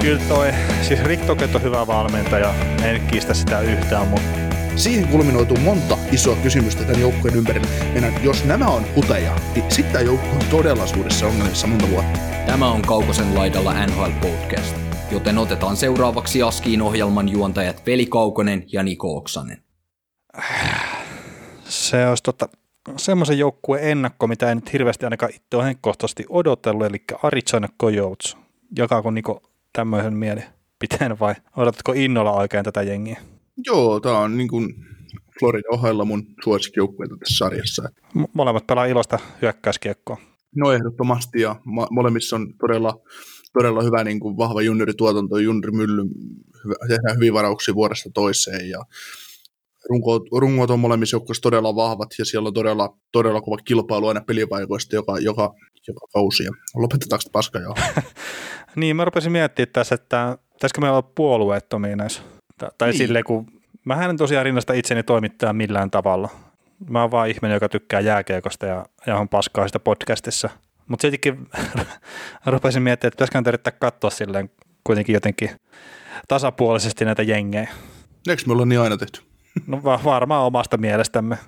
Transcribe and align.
Kyllä 0.00 0.20
toi, 0.28 0.52
siis 0.82 1.04
Riktoket 1.04 1.54
on 1.54 1.62
hyvä 1.62 1.86
valmentaja, 1.86 2.54
en 2.84 3.06
kiistä 3.06 3.34
sitä 3.34 3.60
yhtään, 3.60 4.08
mutta 4.08 4.48
Siihen 4.78 5.08
kulminoituu 5.08 5.56
monta 5.56 5.98
isoa 6.12 6.36
kysymystä 6.36 6.84
tämän 6.84 7.00
joukkueen 7.00 7.36
ympärillä. 7.36 7.68
Meidän, 7.92 8.24
jos 8.24 8.44
nämä 8.44 8.66
on 8.66 8.82
huteja, 8.96 9.36
niin 9.54 9.70
sitten 9.70 9.92
tämä 9.92 10.04
joukkue 10.04 10.30
on 10.30 10.46
todella 10.50 10.86
suurissa 10.86 11.26
ongelmissa 11.26 11.66
monta 11.66 11.90
vuotta. 11.90 12.18
Tämä 12.46 12.70
on 12.70 12.82
Kaukosen 12.82 13.34
laidalla 13.34 13.86
NHL 13.86 14.10
Podcast, 14.20 14.76
joten 15.10 15.38
otetaan 15.38 15.76
seuraavaksi 15.76 16.42
Askiin 16.42 16.82
ohjelman 16.82 17.28
juontajat 17.28 17.86
Veli 17.86 18.06
Kaukonen 18.06 18.64
ja 18.72 18.82
Niko 18.82 19.16
Oksanen. 19.16 19.62
se 21.64 22.08
olisi 22.08 22.22
tota, 22.22 22.48
semmoisen 22.96 23.38
joukkueen 23.38 23.84
ennakko, 23.84 24.26
mitä 24.26 24.50
en 24.50 24.56
nyt 24.56 24.72
hirveästi 24.72 25.06
ainakaan 25.06 25.32
itse 25.34 25.56
ole 25.56 25.64
henkkohtaisesti 25.64 26.26
odotellut, 26.28 26.86
eli 26.86 27.04
Arizona 27.22 27.68
Coyotes. 27.80 28.36
Jakaako 28.78 29.10
Niko 29.10 29.47
tämmöisen 29.72 30.14
mielipiteen 30.14 31.18
vai 31.20 31.34
odotatko 31.56 31.92
innolla 31.92 32.32
oikein 32.32 32.64
tätä 32.64 32.82
jengiä? 32.82 33.20
Joo, 33.66 34.00
tämä 34.00 34.18
on 34.18 34.36
niin 34.36 34.48
kuin 34.48 34.74
Florida 35.40 35.68
ohella 35.70 36.04
mun 36.04 36.26
suosikkijoukkueita 36.44 37.16
tässä 37.16 37.36
sarjassa. 37.36 37.90
M- 38.14 38.22
molemmat 38.32 38.66
pelaa 38.66 38.84
ilosta 38.84 39.18
hyökkäyskiekkoa. 39.42 40.16
No 40.56 40.72
ehdottomasti 40.72 41.40
ja 41.40 41.56
mo- 41.58 41.86
molemmissa 41.90 42.36
on 42.36 42.54
todella, 42.60 43.00
todella 43.52 43.82
hyvä 43.82 44.04
niin 44.04 44.20
kuin 44.20 44.36
vahva 44.36 44.62
juniorituotanto, 44.62 45.38
juniorimylly, 45.38 46.02
hyvä, 46.64 46.74
tehdään 46.88 47.16
hyviä 47.16 47.32
varauksia 47.32 47.74
vuodesta 47.74 48.10
toiseen 48.14 48.68
ja 48.70 48.84
rungot, 49.90 50.22
rungot 50.32 50.70
on 50.70 50.80
molemmissa 50.80 51.14
joukkueissa 51.14 51.42
todella 51.42 51.76
vahvat 51.76 52.08
ja 52.18 52.24
siellä 52.24 52.46
on 52.46 52.54
todella, 52.54 52.96
todella 53.12 53.40
kova 53.40 53.56
kilpailu 53.56 54.06
aina 54.06 54.20
pelipaikoista 54.20 54.96
joka, 54.96 55.18
joka, 55.18 55.54
joka 55.88 56.06
kausi. 56.12 56.44
Lopetetaanko 56.74 57.20
sitä 57.20 57.32
paskaa 57.32 57.62
jo? 57.62 57.74
niin, 58.76 58.96
mä 58.96 59.04
rupesin 59.04 59.32
miettimään 59.32 59.72
tässä, 59.72 59.94
että 59.94 60.38
pitäisikö 60.52 60.80
meillä 60.80 60.98
olla 60.98 61.12
puolueettomia 61.14 61.96
näissä 61.96 62.22
tai 62.78 62.88
niin. 62.88 62.98
silleen, 62.98 63.24
kun 63.24 63.46
mä 63.84 64.04
en 64.04 64.16
tosiaan 64.16 64.44
rinnasta 64.44 64.72
itseni 64.72 65.02
toimittaa 65.02 65.52
millään 65.52 65.90
tavalla. 65.90 66.28
Mä 66.90 67.00
oon 67.00 67.10
vaan 67.10 67.28
ihminen, 67.28 67.54
joka 67.54 67.68
tykkää 67.68 68.00
jääkiekosta 68.00 68.66
ja, 68.66 68.86
ja 69.06 69.16
on 69.16 69.28
paskaa 69.28 69.66
sitä 69.66 69.78
podcastissa. 69.78 70.50
Mutta 70.88 71.02
sittenkin 71.02 71.48
rupesin 72.46 72.82
miettimään, 72.82 73.08
että 73.08 73.24
pitäisikö 73.24 73.48
yrittää 73.48 73.72
katsoa 73.72 74.10
silleen 74.10 74.50
kuitenkin 74.84 75.14
jotenkin 75.14 75.50
tasapuolisesti 76.28 77.04
näitä 77.04 77.22
jengejä. 77.22 77.68
Eikö 78.28 78.42
me 78.46 78.52
olla 78.52 78.64
niin 78.64 78.80
aina 78.80 78.96
tehty? 78.96 79.20
No 79.66 79.82
varmaan 79.82 80.46
omasta 80.46 80.76
mielestämme. 80.76 81.38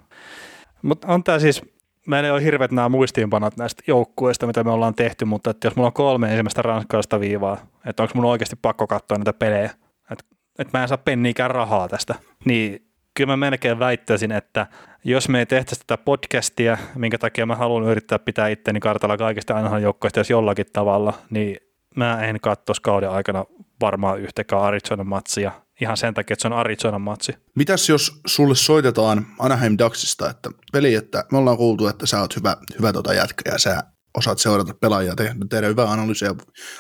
Mutta 0.83 1.09
on 1.09 1.25
tämä 1.25 1.39
siis, 1.39 1.63
meillä 2.07 2.27
ei 2.27 2.33
ole 2.33 2.45
hirveät 2.45 2.73
nämä 2.73 2.89
muistiinpanot 2.89 3.57
näistä 3.57 3.83
joukkueista, 3.87 4.47
mitä 4.47 4.65
me 4.65 4.71
ollaan 4.71 4.95
tehty, 4.95 5.25
mutta 5.25 5.51
että 5.51 5.67
jos 5.67 5.77
mulla 5.77 5.87
on 5.87 5.93
kolme 5.93 6.31
ensimmäistä 6.31 6.63
ranskalaista 6.63 7.21
viivaa, 7.21 7.57
että 7.87 8.03
onko 8.03 8.13
mun 8.15 8.25
oikeasti 8.25 8.57
pakko 8.63 8.87
katsoa 8.87 9.19
näitä 9.19 9.33
pelejä, 9.33 9.71
että 10.11 10.25
että 10.59 10.79
mä 10.79 10.83
en 10.83 10.89
saa 10.89 10.99
penniikään 10.99 11.51
rahaa 11.51 11.89
tästä, 11.89 12.15
niin 12.45 12.91
kyllä 13.15 13.33
mä 13.33 13.37
melkein 13.37 13.79
väittäisin, 13.79 14.33
että 14.33 14.67
jos 15.05 15.29
me 15.29 15.39
ei 15.39 15.47
tehtäisi 15.47 15.81
tätä 15.87 16.03
podcastia, 16.05 16.79
minkä 16.95 17.19
takia 17.19 17.47
mä 17.47 17.57
haluan 17.57 17.85
yrittää 17.85 18.19
pitää 18.19 18.49
itteni 18.49 18.81
kartalla 18.81 19.17
kaikista 19.17 19.55
aina 19.55 19.79
joukkoista 19.79 20.21
jos 20.21 20.31
jollakin 20.31 20.67
tavalla, 20.73 21.13
niin 21.31 21.57
mä 21.97 22.21
en 22.25 22.41
katsoisi 22.43 22.83
kauden 22.83 23.11
aikana 23.11 23.45
varmaan 23.81 24.21
yhtäkään 24.21 24.63
Arizona 24.63 25.05
matsia 25.05 25.53
ihan 25.81 25.97
sen 25.97 26.15
takia, 26.15 26.35
että 26.35 26.43
se 26.43 26.49
on 26.49 26.53
Arizona 26.53 26.99
matsi. 26.99 27.33
Mitäs 27.57 27.89
jos 27.89 28.21
sulle 28.27 28.55
soitetaan 28.55 29.27
Anaheim 29.39 29.77
Ducksista, 29.79 30.31
että 30.31 30.51
veli, 30.73 30.95
että 30.95 31.25
me 31.33 31.39
ollaan 31.39 31.57
kuultu, 31.57 31.87
että 31.87 32.07
sä 32.07 32.21
oot 32.21 32.37
hyvä, 32.37 32.57
hyvä 32.79 32.93
tota 32.93 33.15
jätkä 33.15 33.51
ja 33.51 33.59
sä 33.59 33.83
osaat 34.19 34.39
seurata 34.39 34.75
pelaajia, 34.75 35.17
tehdä, 35.17 35.35
tehdä 35.51 35.67
hyvää 35.67 35.91
analyysiä, 35.91 36.35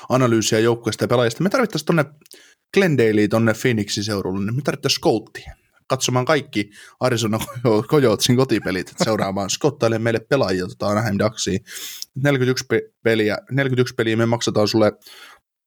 analyysiä 0.08 0.58
joukkueesta 0.58 1.04
ja 1.04 1.08
pelaajista. 1.08 1.42
Me 1.42 1.50
tarvittaisiin 1.50 1.86
tuonne 1.86 2.04
Glendalea 2.74 3.28
tonne 3.28 3.54
Phoenixin 3.62 4.04
seurulle, 4.04 4.44
niin 4.44 4.56
me 4.56 4.62
tarvittaisiin 4.62 5.00
scouttia 5.00 5.54
katsomaan 5.90 6.24
kaikki 6.24 6.70
Arizona 7.00 7.38
Coyotesin 7.90 8.36
kotipelit, 8.36 8.92
seuraamaan, 9.04 9.50
skottailee 9.56 9.98
meille 9.98 10.20
pelaajia 10.20 10.66
tota 10.66 10.86
Anaheim 10.86 11.18
Ducksiin. 11.18 11.60
41 12.14 12.64
peliä, 13.02 13.38
41 13.50 13.94
peliä 13.94 14.16
me 14.16 14.26
maksataan 14.26 14.68
sulle 14.68 14.92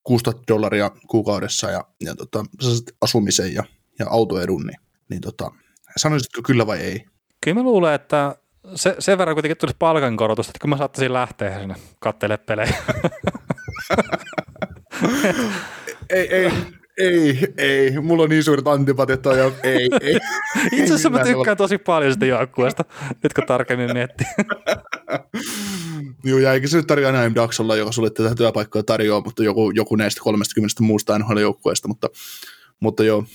6000 0.03 0.43
dollaria 0.47 0.91
kuukaudessa 1.07 1.71
ja, 1.71 1.83
ja 2.05 2.15
tota, 2.15 2.45
asumisen 3.01 3.53
ja, 3.53 3.63
ja 3.99 4.05
autoedun, 4.09 4.65
niin, 4.65 4.79
niin 5.09 5.21
tota, 5.21 5.51
sanoisitko 5.97 6.41
kyllä 6.41 6.67
vai 6.67 6.79
ei? 6.79 7.05
Kyllä 7.43 7.55
mä 7.55 7.63
luulen, 7.63 7.93
että 7.93 8.35
se, 8.75 8.95
sen 8.99 9.17
verran 9.17 9.35
kuitenkin 9.35 9.57
tulisi 9.57 9.77
palkankorotusta, 9.79 10.49
että 10.49 10.59
kun 10.59 10.69
mä 10.69 10.77
saattaisin 10.77 11.13
lähteä 11.13 11.59
sinne 11.59 11.75
kattele 11.99 12.37
pelejä. 12.37 12.73
ei, 16.09 16.35
ei, 16.35 16.51
ei, 16.97 17.53
ei, 17.57 17.99
mulla 18.01 18.23
on 18.23 18.29
niin 18.29 18.43
suuret 18.43 18.67
antipatiat 18.67 19.21
toi, 19.21 19.53
ei, 19.63 19.89
ei. 20.01 20.19
Itse 20.71 20.83
asiassa 20.83 21.09
mä 21.09 21.23
tykkään 21.23 21.57
tosi 21.57 21.77
paljon 21.77 22.13
sitä 22.13 22.25
joukkueesta, 22.25 22.85
nyt 23.23 23.33
kun 23.33 23.45
tarkemmin 23.45 23.93
miettii. 23.93 24.27
Joo, 26.23 26.39
ja 26.39 26.53
eikä 26.53 26.67
se 26.67 26.77
nyt 26.77 26.87
tarjoa 26.87 27.11
näin 27.11 27.35
Daxolla, 27.35 27.75
joka 27.75 27.91
sulle 27.91 28.09
tätä 28.09 28.35
työpaikkaa 28.35 28.83
tarjoaa, 28.83 29.21
mutta 29.25 29.43
joku, 29.43 29.71
joku 29.71 29.95
näistä 29.95 30.21
30 30.23 30.83
muusta 30.83 31.19
NHL-joukkueesta, 31.19 31.87
mutta, 31.87 32.09
mutta 32.79 33.03
joo, 33.03 33.25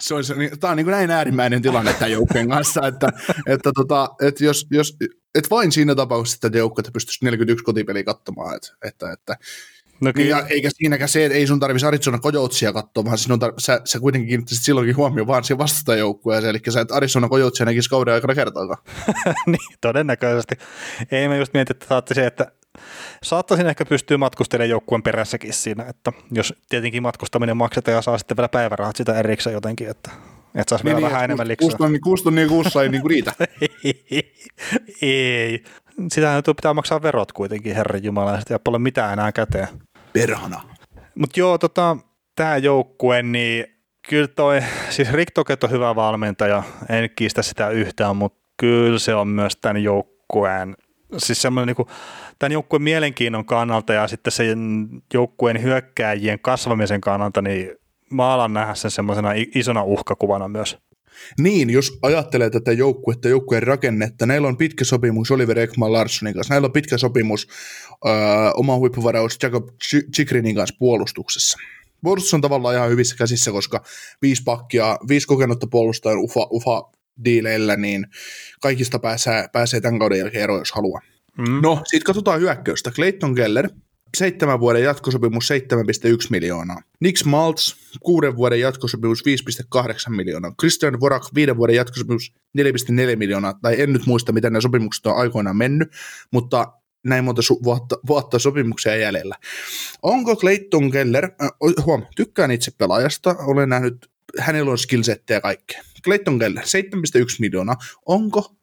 se 0.00 0.14
on, 0.14 0.22
niin, 0.36 0.60
tämä 0.60 0.70
on 0.70 0.76
niin 0.76 0.84
kuin 0.84 0.92
näin 0.92 1.10
äärimmäinen 1.10 1.62
tilanne 1.62 1.92
tämän 1.92 2.12
joukkueen 2.12 2.48
kanssa, 2.48 2.86
että, 2.86 3.08
että, 3.46 3.70
tota, 3.74 4.08
että 4.22 4.44
jos, 4.44 4.66
jos, 4.70 4.96
et 5.34 5.50
vain 5.50 5.72
siinä 5.72 5.94
tapauksessa, 5.94 6.46
että 6.46 6.58
joukkueet 6.58 6.92
pystyisi 6.92 7.24
41 7.24 7.64
kotipeliä 7.64 8.04
katsomaan, 8.04 8.56
että, 8.56 8.68
että, 8.84 9.12
että 9.12 9.36
No 10.00 10.12
Niin, 10.16 10.28
ja 10.28 10.46
eikä 10.48 10.70
siinäkään 10.72 11.08
se, 11.08 11.24
että 11.24 11.38
ei 11.38 11.46
sun 11.46 11.60
tarvitsisi 11.60 11.86
Arizona 11.86 12.18
Coyotesia 12.18 12.72
katsoa, 12.72 13.04
vaan 13.04 13.18
sinun 13.18 13.38
tar- 13.42 13.54
sä, 13.58 13.80
sä 13.84 14.00
kuitenkin 14.00 14.28
kiinnittäisit 14.28 14.64
silloinkin 14.64 14.96
huomioon 14.96 15.26
vaan 15.26 15.44
siihen 15.44 15.58
vastustajoukkueeseen, 15.58 16.50
eli 16.50 16.60
sä 16.72 16.80
et 16.80 16.92
Arizona 16.92 17.28
Coyotesia 17.28 17.66
näkisi 17.66 17.90
kauden 17.90 18.14
aikana 18.14 18.34
kertaakaan. 18.34 18.82
niin, 19.46 19.76
todennäköisesti. 19.80 20.54
Ei 21.10 21.28
mä 21.28 21.36
just 21.36 21.54
mietin, 21.54 21.76
että 21.76 21.86
saatte 21.88 22.14
se, 22.14 22.26
että 22.26 22.52
saattaisin 23.22 23.66
ehkä 23.66 23.84
pystyä 23.84 24.18
matkustelemaan 24.18 24.70
joukkueen 24.70 25.02
perässäkin 25.02 25.52
siinä, 25.52 25.84
että 25.88 26.12
jos 26.32 26.54
tietenkin 26.68 27.02
matkustaminen 27.02 27.56
maksetaan 27.56 27.94
ja 27.94 28.02
saa 28.02 28.18
sitten 28.18 28.36
vielä 28.36 28.48
päivärahat 28.48 28.96
sitä 28.96 29.18
erikseen 29.18 29.54
jotenkin, 29.54 29.88
että 29.88 30.10
että 30.54 30.70
saisi 30.70 30.84
niin, 30.84 30.96
vielä 30.96 31.06
niin, 31.06 31.12
vähän 31.12 31.24
enemmän 31.24 31.48
liksaa. 31.48 31.68
Kuuston, 31.68 32.00
kuuston 32.00 32.34
niin 32.34 32.48
kuussa 32.48 32.82
ei 32.82 32.88
niin 32.88 33.00
kuin 33.02 33.10
riitä. 33.10 33.32
ei. 35.02 35.64
Sitähän 36.12 36.42
pitää 36.46 36.74
maksaa 36.74 37.02
verot 37.02 37.32
kuitenkin, 37.32 37.74
herran 37.74 38.04
jumala, 38.04 38.32
ja 38.32 38.38
ei 38.50 38.56
ole 38.68 38.78
mitään 38.78 39.12
enää 39.12 39.32
käteen 39.32 39.68
perhana. 40.20 40.60
Mutta 41.14 41.40
joo, 41.40 41.58
tota, 41.58 41.96
tämä 42.36 42.56
joukkue, 42.56 43.22
niin 43.22 43.64
kyllä 44.08 44.28
toi, 44.28 44.60
siis 44.90 45.12
Rick 45.12 45.30
Toket 45.34 45.64
on 45.64 45.70
hyvä 45.70 45.96
valmentaja, 45.96 46.62
en 46.88 47.10
kiistä 47.16 47.42
sitä 47.42 47.68
yhtään, 47.68 48.16
mutta 48.16 48.38
kyllä 48.56 48.98
se 48.98 49.14
on 49.14 49.28
myös 49.28 49.56
tämän 49.56 49.82
joukkueen, 49.82 50.76
siis 51.18 51.42
semmoinen 51.42 51.74
niin 51.78 51.86
tämän 52.38 52.52
joukkueen 52.52 52.82
mielenkiinnon 52.82 53.44
kannalta 53.44 53.92
ja 53.92 54.08
sitten 54.08 54.32
sen 54.32 54.88
joukkueen 55.14 55.62
hyökkääjien 55.62 56.38
kasvamisen 56.40 57.00
kannalta, 57.00 57.42
niin 57.42 57.70
mä 58.10 58.32
alan 58.32 58.52
nähdä 58.52 58.74
sen 58.74 58.90
semmoisena 58.90 59.30
isona 59.54 59.82
uhkakuvana 59.82 60.48
myös. 60.48 60.78
Niin, 61.38 61.70
jos 61.70 61.98
ajattelee 62.02 62.50
tätä 62.50 62.72
joukkuetta, 62.72 63.28
joukkueen 63.28 63.62
rakennetta, 63.62 64.26
näillä 64.26 64.48
on 64.48 64.56
pitkä 64.56 64.84
sopimus 64.84 65.30
Oliver 65.30 65.58
Ekman 65.58 65.92
Larssonin 65.92 66.34
kanssa, 66.34 66.54
näillä 66.54 66.66
on 66.66 66.72
pitkä 66.72 66.98
sopimus 66.98 67.48
öö, 68.06 68.12
oma 68.54 68.76
huippuvaraus 68.76 69.38
Jacob 69.42 69.68
Chikrinin 70.14 70.54
kanssa 70.54 70.76
puolustuksessa. 70.78 71.58
Puolustus 72.02 72.34
on 72.34 72.40
tavallaan 72.40 72.74
ihan 72.74 72.90
hyvissä 72.90 73.16
käsissä, 73.16 73.50
koska 73.50 73.82
viisi 74.22 74.42
pakkia, 74.42 74.98
viisi 75.08 75.26
kokenutta 75.26 75.66
puolustajan 75.66 76.18
ufa, 76.18 76.48
ufa 76.52 76.90
diileillä, 77.24 77.76
niin 77.76 78.06
kaikista 78.60 78.98
pääsee, 78.98 79.48
pääsee 79.52 79.80
tämän 79.80 79.98
kauden 79.98 80.18
jälkeen 80.18 80.44
eroon, 80.44 80.60
jos 80.60 80.72
haluaa. 80.72 81.00
Mm. 81.38 81.60
No, 81.62 81.82
sitten 81.84 82.06
katsotaan 82.06 82.40
hyökkäystä. 82.40 82.90
Clayton 82.90 83.34
Keller, 83.34 83.68
seitsemän 84.16 84.60
vuoden 84.60 84.82
jatkosopimus 84.82 85.48
7,1 85.52 86.30
miljoonaa. 86.30 86.82
Nick 87.00 87.24
Maltz, 87.24 87.74
kuuden 88.00 88.36
vuoden 88.36 88.60
jatkosopimus 88.60 89.22
5,8 89.24 90.16
miljoonaa. 90.16 90.54
Christian 90.60 91.00
Vorak, 91.00 91.22
viiden 91.34 91.56
vuoden 91.56 91.76
jatkosopimus 91.76 92.32
4,4 92.58 93.16
miljoonaa. 93.16 93.58
Tai 93.62 93.80
en 93.80 93.92
nyt 93.92 94.06
muista, 94.06 94.32
miten 94.32 94.52
ne 94.52 94.60
sopimukset 94.60 95.06
on 95.06 95.16
aikoinaan 95.16 95.56
mennyt, 95.56 95.88
mutta 96.32 96.72
näin 97.06 97.24
monta 97.24 97.42
su- 97.42 97.64
vuotta, 97.64 97.96
vuotta 98.06 98.38
sopimuksia 98.38 98.96
jäljellä. 98.96 99.36
Onko 100.02 100.36
Clayton 100.36 100.90
Keller, 100.90 101.24
äh, 101.24 101.50
huom, 101.84 102.02
tykkään 102.16 102.50
itse 102.50 102.70
pelaajasta, 102.78 103.36
olen 103.38 103.68
nähnyt 103.68 104.10
hänellä 104.38 104.70
on 104.70 104.78
skillsettejä 104.78 105.40
kaikkea. 105.40 105.82
Clayton 106.04 106.38
Keller, 106.38 106.64
7,1 106.64 107.36
miljoonaa. 107.40 107.76
Onko 108.06 108.56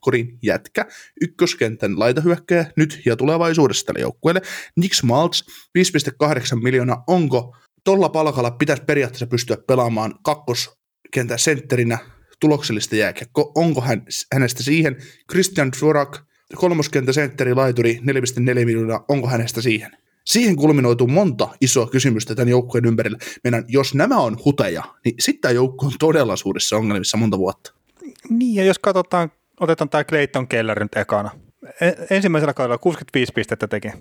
ykköskorin 0.00 0.38
jätkä, 0.42 0.86
ykköskentän 1.20 1.98
laitahyökkäjä 1.98 2.66
nyt 2.76 3.02
ja 3.06 3.16
tulevaisuudessa 3.16 3.86
tälle 3.86 4.00
joukkueelle. 4.00 4.42
Nick 4.76 4.94
Smaltz, 4.94 5.42
5,8 5.78 6.62
miljoonaa. 6.62 7.04
Onko 7.06 7.56
tuolla 7.84 8.08
palkalla 8.08 8.50
pitäisi 8.50 8.82
periaatteessa 8.82 9.26
pystyä 9.26 9.56
pelaamaan 9.66 10.14
kakkoskentän 10.22 11.38
sentterinä 11.38 11.98
tuloksellista 12.40 12.96
jääkiekko? 12.96 13.52
Onko 13.54 13.80
hän, 13.80 14.02
hänestä 14.32 14.62
siihen? 14.62 14.96
Christian 15.30 15.72
Dvorak, 15.72 16.18
kolmoskenttä 16.54 17.12
sentteri 17.12 17.54
laituri, 17.54 18.00
4,4 18.02 18.54
miljoonaa. 18.54 19.04
Onko 19.08 19.28
hänestä 19.28 19.60
siihen? 19.60 19.90
Siihen 20.26 20.56
kulminoituu 20.56 21.06
monta 21.06 21.48
isoa 21.60 21.86
kysymystä 21.86 22.34
tämän 22.34 22.48
joukkueen 22.48 22.84
ympärillä. 22.84 23.18
Meidän, 23.44 23.64
jos 23.68 23.94
nämä 23.94 24.18
on 24.18 24.36
huteja, 24.44 24.84
niin 25.04 25.14
sitten 25.20 25.40
tämä 25.40 25.52
joukko 25.52 25.86
on 25.86 25.92
todella 25.98 26.36
suurissa 26.36 26.76
ongelmissa 26.76 27.16
monta 27.16 27.38
vuotta. 27.38 27.72
Niin, 28.30 28.54
ja 28.54 28.64
jos 28.64 28.78
katsotaan, 28.78 29.32
otetaan 29.60 29.88
tämä 29.88 30.04
Clayton 30.04 30.48
Keller 30.48 30.82
nyt 30.82 30.96
ekana. 30.96 31.30
E- 31.80 32.16
ensimmäisellä 32.16 32.54
kaudella 32.54 32.78
65 32.78 33.32
pistettä 33.32 33.68
teki. 33.68 33.92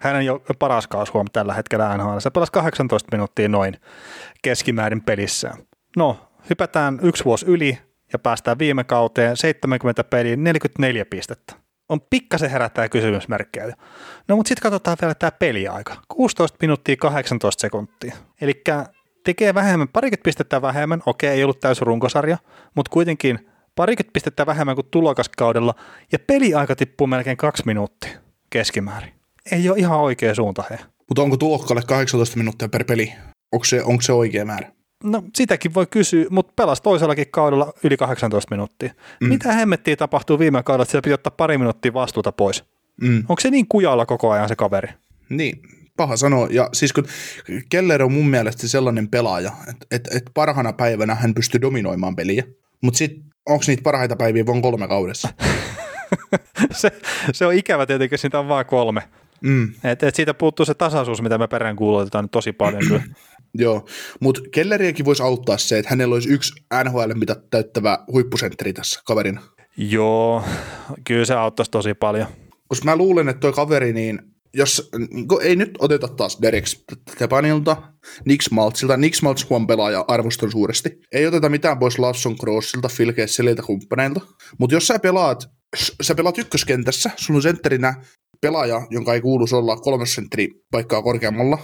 Hänen 0.00 0.26
jo 0.26 0.42
paras 0.58 0.86
kausi 0.86 1.12
huom 1.12 1.26
tällä 1.32 1.54
hetkellä 1.54 1.96
NHL. 1.96 2.18
Se 2.18 2.30
pelasi 2.30 2.52
18 2.52 3.08
minuuttia 3.12 3.48
noin 3.48 3.76
keskimäärin 4.42 5.02
pelissään. 5.02 5.58
No, 5.96 6.28
hypätään 6.50 6.98
yksi 7.02 7.24
vuosi 7.24 7.46
yli 7.46 7.78
ja 8.12 8.18
päästään 8.18 8.58
viime 8.58 8.84
kauteen 8.84 9.36
70 9.36 10.04
peliin 10.04 10.44
44 10.44 11.04
pistettä. 11.04 11.54
On 11.88 12.00
pikkasen 12.00 12.50
herättää 12.50 12.88
kysymysmerkkejä. 12.88 13.66
No 14.28 14.36
mutta 14.36 14.48
sitten 14.48 14.62
katsotaan 14.62 14.96
vielä 15.00 15.14
tämä 15.14 15.30
peliaika. 15.30 15.96
16 16.08 16.58
minuuttia 16.60 16.96
18 16.96 17.60
sekuntia. 17.60 18.14
Eli 18.40 18.62
tekee 19.24 19.54
vähemmän, 19.54 19.88
parikymmentä 19.88 20.24
pistettä 20.24 20.62
vähemmän, 20.62 21.02
okei 21.06 21.30
ei 21.30 21.44
ollut 21.44 21.60
täysin 21.60 21.86
runkosarja, 21.86 22.38
mutta 22.74 22.90
kuitenkin 22.90 23.50
parikymmentä 23.76 24.12
pistettä 24.12 24.46
vähemmän 24.46 24.74
kuin 24.74 24.86
tulokaskaudella, 24.90 25.74
ja 26.12 26.18
peliaika 26.18 26.76
tippuu 26.76 27.06
melkein 27.06 27.36
kaksi 27.36 27.62
minuuttia 27.66 28.10
keskimäärin. 28.50 29.12
Ei 29.52 29.68
ole 29.68 29.78
ihan 29.78 30.00
oikea 30.00 30.34
suunta 30.34 30.64
he. 30.70 30.78
Mutta 31.08 31.22
onko 31.22 31.36
tulokkaalle 31.36 31.82
18 31.86 32.36
minuuttia 32.36 32.68
per 32.68 32.84
peli? 32.84 33.12
Onko 33.52 33.64
se, 33.64 33.82
onko 33.82 34.02
se 34.02 34.12
oikea 34.12 34.44
määrä? 34.44 34.72
No 35.04 35.22
sitäkin 35.34 35.74
voi 35.74 35.86
kysyä, 35.86 36.26
mutta 36.30 36.52
pelasi 36.56 36.82
toisellakin 36.82 37.30
kaudella 37.30 37.72
yli 37.84 37.96
18 37.96 38.54
minuuttia. 38.54 38.90
Mm. 39.20 39.28
Mitä 39.28 39.52
hemmettiä 39.52 39.96
tapahtuu 39.96 40.38
viime 40.38 40.62
kaudella, 40.62 40.82
että 40.82 40.90
siellä 40.90 41.02
piti 41.02 41.12
ottaa 41.12 41.30
pari 41.30 41.58
minuuttia 41.58 41.94
vastuuta 41.94 42.32
pois? 42.32 42.64
Mm. 43.00 43.18
Onko 43.28 43.40
se 43.40 43.50
niin 43.50 43.68
kujalla 43.68 44.06
koko 44.06 44.30
ajan 44.30 44.48
se 44.48 44.56
kaveri? 44.56 44.88
Niin, 45.28 45.62
paha 45.96 46.16
sanoa. 46.16 46.48
Ja 46.50 46.68
siis 46.72 46.92
kun 46.92 47.04
Keller 47.68 48.02
on 48.02 48.12
mun 48.12 48.28
mielestä 48.28 48.68
sellainen 48.68 49.08
pelaaja, 49.08 49.52
että 49.68 49.86
et, 49.90 50.08
et 50.14 50.30
parhana 50.34 50.72
päivänä 50.72 51.14
hän 51.14 51.34
pystyy 51.34 51.60
dominoimaan 51.60 52.16
peliä, 52.16 52.44
mutta 52.80 52.98
sitten 52.98 53.24
onko 53.46 53.64
niitä 53.66 53.82
parhaita 53.82 54.16
päiviä 54.16 54.46
vain 54.46 54.62
kolme 54.62 54.88
kaudessa? 54.88 55.28
se, 56.70 56.90
se 57.32 57.46
on 57.46 57.54
ikävä 57.54 57.86
tietenkin, 57.86 58.18
siitä 58.18 58.38
on 58.38 58.48
vain 58.48 58.66
kolme. 58.66 59.02
Mm. 59.40 59.74
Et, 59.84 60.02
et 60.02 60.14
siitä 60.14 60.34
puuttuu 60.34 60.66
se 60.66 60.74
tasaisuus, 60.74 61.22
mitä 61.22 61.38
me 61.38 61.48
perään 61.48 61.76
kuulutetaan 61.76 62.24
nyt 62.24 62.30
tosi 62.30 62.52
paljon 62.52 62.82
kyllä. 62.88 63.02
Joo, 63.54 63.86
mutta 64.20 64.40
Kelleriäkin 64.50 65.04
voisi 65.04 65.22
auttaa 65.22 65.58
se, 65.58 65.78
että 65.78 65.90
hänellä 65.90 66.14
olisi 66.14 66.28
yksi 66.28 66.52
NHL, 66.84 67.12
mitä 67.14 67.36
täyttävä 67.50 67.98
huippusentteri 68.12 68.72
tässä 68.72 69.00
kaverina. 69.06 69.42
Joo, 69.76 70.44
kyllä 71.04 71.24
se 71.24 71.34
auttaisi 71.34 71.70
tosi 71.70 71.94
paljon. 71.94 72.26
Koska 72.68 72.84
mä 72.84 72.96
luulen, 72.96 73.28
että 73.28 73.40
toi 73.40 73.52
kaveri, 73.52 73.92
niin 73.92 74.22
jos 74.56 74.90
niin 75.10 75.26
ei 75.42 75.56
nyt 75.56 75.70
oteta 75.78 76.08
taas 76.08 76.38
Derek 76.42 76.64
Stepanilta, 77.16 77.82
Nick 78.24 78.42
Smaltzilta, 78.42 78.96
Nick 78.96 79.14
Smaltz 79.14 79.50
huom 79.50 79.66
pelaaja 79.66 80.04
arvostan 80.08 80.50
suuresti. 80.50 80.90
Ei 81.12 81.26
oteta 81.26 81.48
mitään 81.48 81.78
pois 81.78 81.98
Lawson 81.98 82.36
Crossilta, 82.36 82.88
Phil 82.96 83.12
Kesseliltä 83.12 83.62
kumppaneilta. 83.62 84.20
Mutta 84.58 84.74
jos 84.74 84.86
sä 84.86 84.98
pelaat, 84.98 85.50
sä 86.02 86.14
pelaat 86.14 86.38
ykköskentässä, 86.38 87.10
sulla 87.16 87.38
on 87.38 87.42
sentterinä 87.42 87.94
pelaaja, 88.40 88.86
jonka 88.90 89.14
ei 89.14 89.20
kuuluisi 89.20 89.54
olla 89.54 89.76
kolmosentteri 89.76 90.48
paikkaa 90.70 91.02
korkeammalla, 91.02 91.58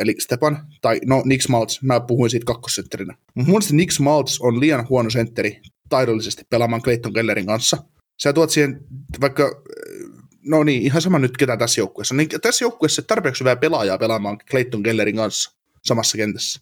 eli 0.00 0.14
Stepan, 0.18 0.66
tai 0.82 1.00
no 1.06 1.22
Nick 1.24 1.42
Smaltz, 1.42 1.82
mä 1.82 2.00
puhuin 2.00 2.30
siitä 2.30 2.46
kakkosentterinä. 2.46 3.16
Mun 3.34 3.46
mielestä 3.46 3.74
Nick 3.74 3.92
Smaltz 3.92 4.40
on 4.40 4.60
liian 4.60 4.88
huono 4.88 5.10
sentteri 5.10 5.60
taidollisesti 5.88 6.42
pelaamaan 6.50 6.82
Clayton 6.82 7.12
Kellerin 7.12 7.46
kanssa. 7.46 7.76
Sä 8.22 8.32
tuot 8.32 8.50
siihen 8.50 8.80
vaikka 9.20 9.62
no 10.44 10.64
niin, 10.64 10.82
ihan 10.82 11.02
sama 11.02 11.18
nyt 11.18 11.36
ketä 11.36 11.56
tässä 11.56 11.80
joukkueessa. 11.80 12.14
Niin 12.14 12.28
tässä 12.42 12.64
joukkueessa 12.64 13.02
tarpeeksi 13.02 13.40
hyvää 13.40 13.56
pelaajaa 13.56 13.98
pelaamaan 13.98 14.38
Clayton 14.50 14.82
Kellerin 14.82 15.16
kanssa 15.16 15.52
samassa 15.84 16.16
kentässä. 16.16 16.60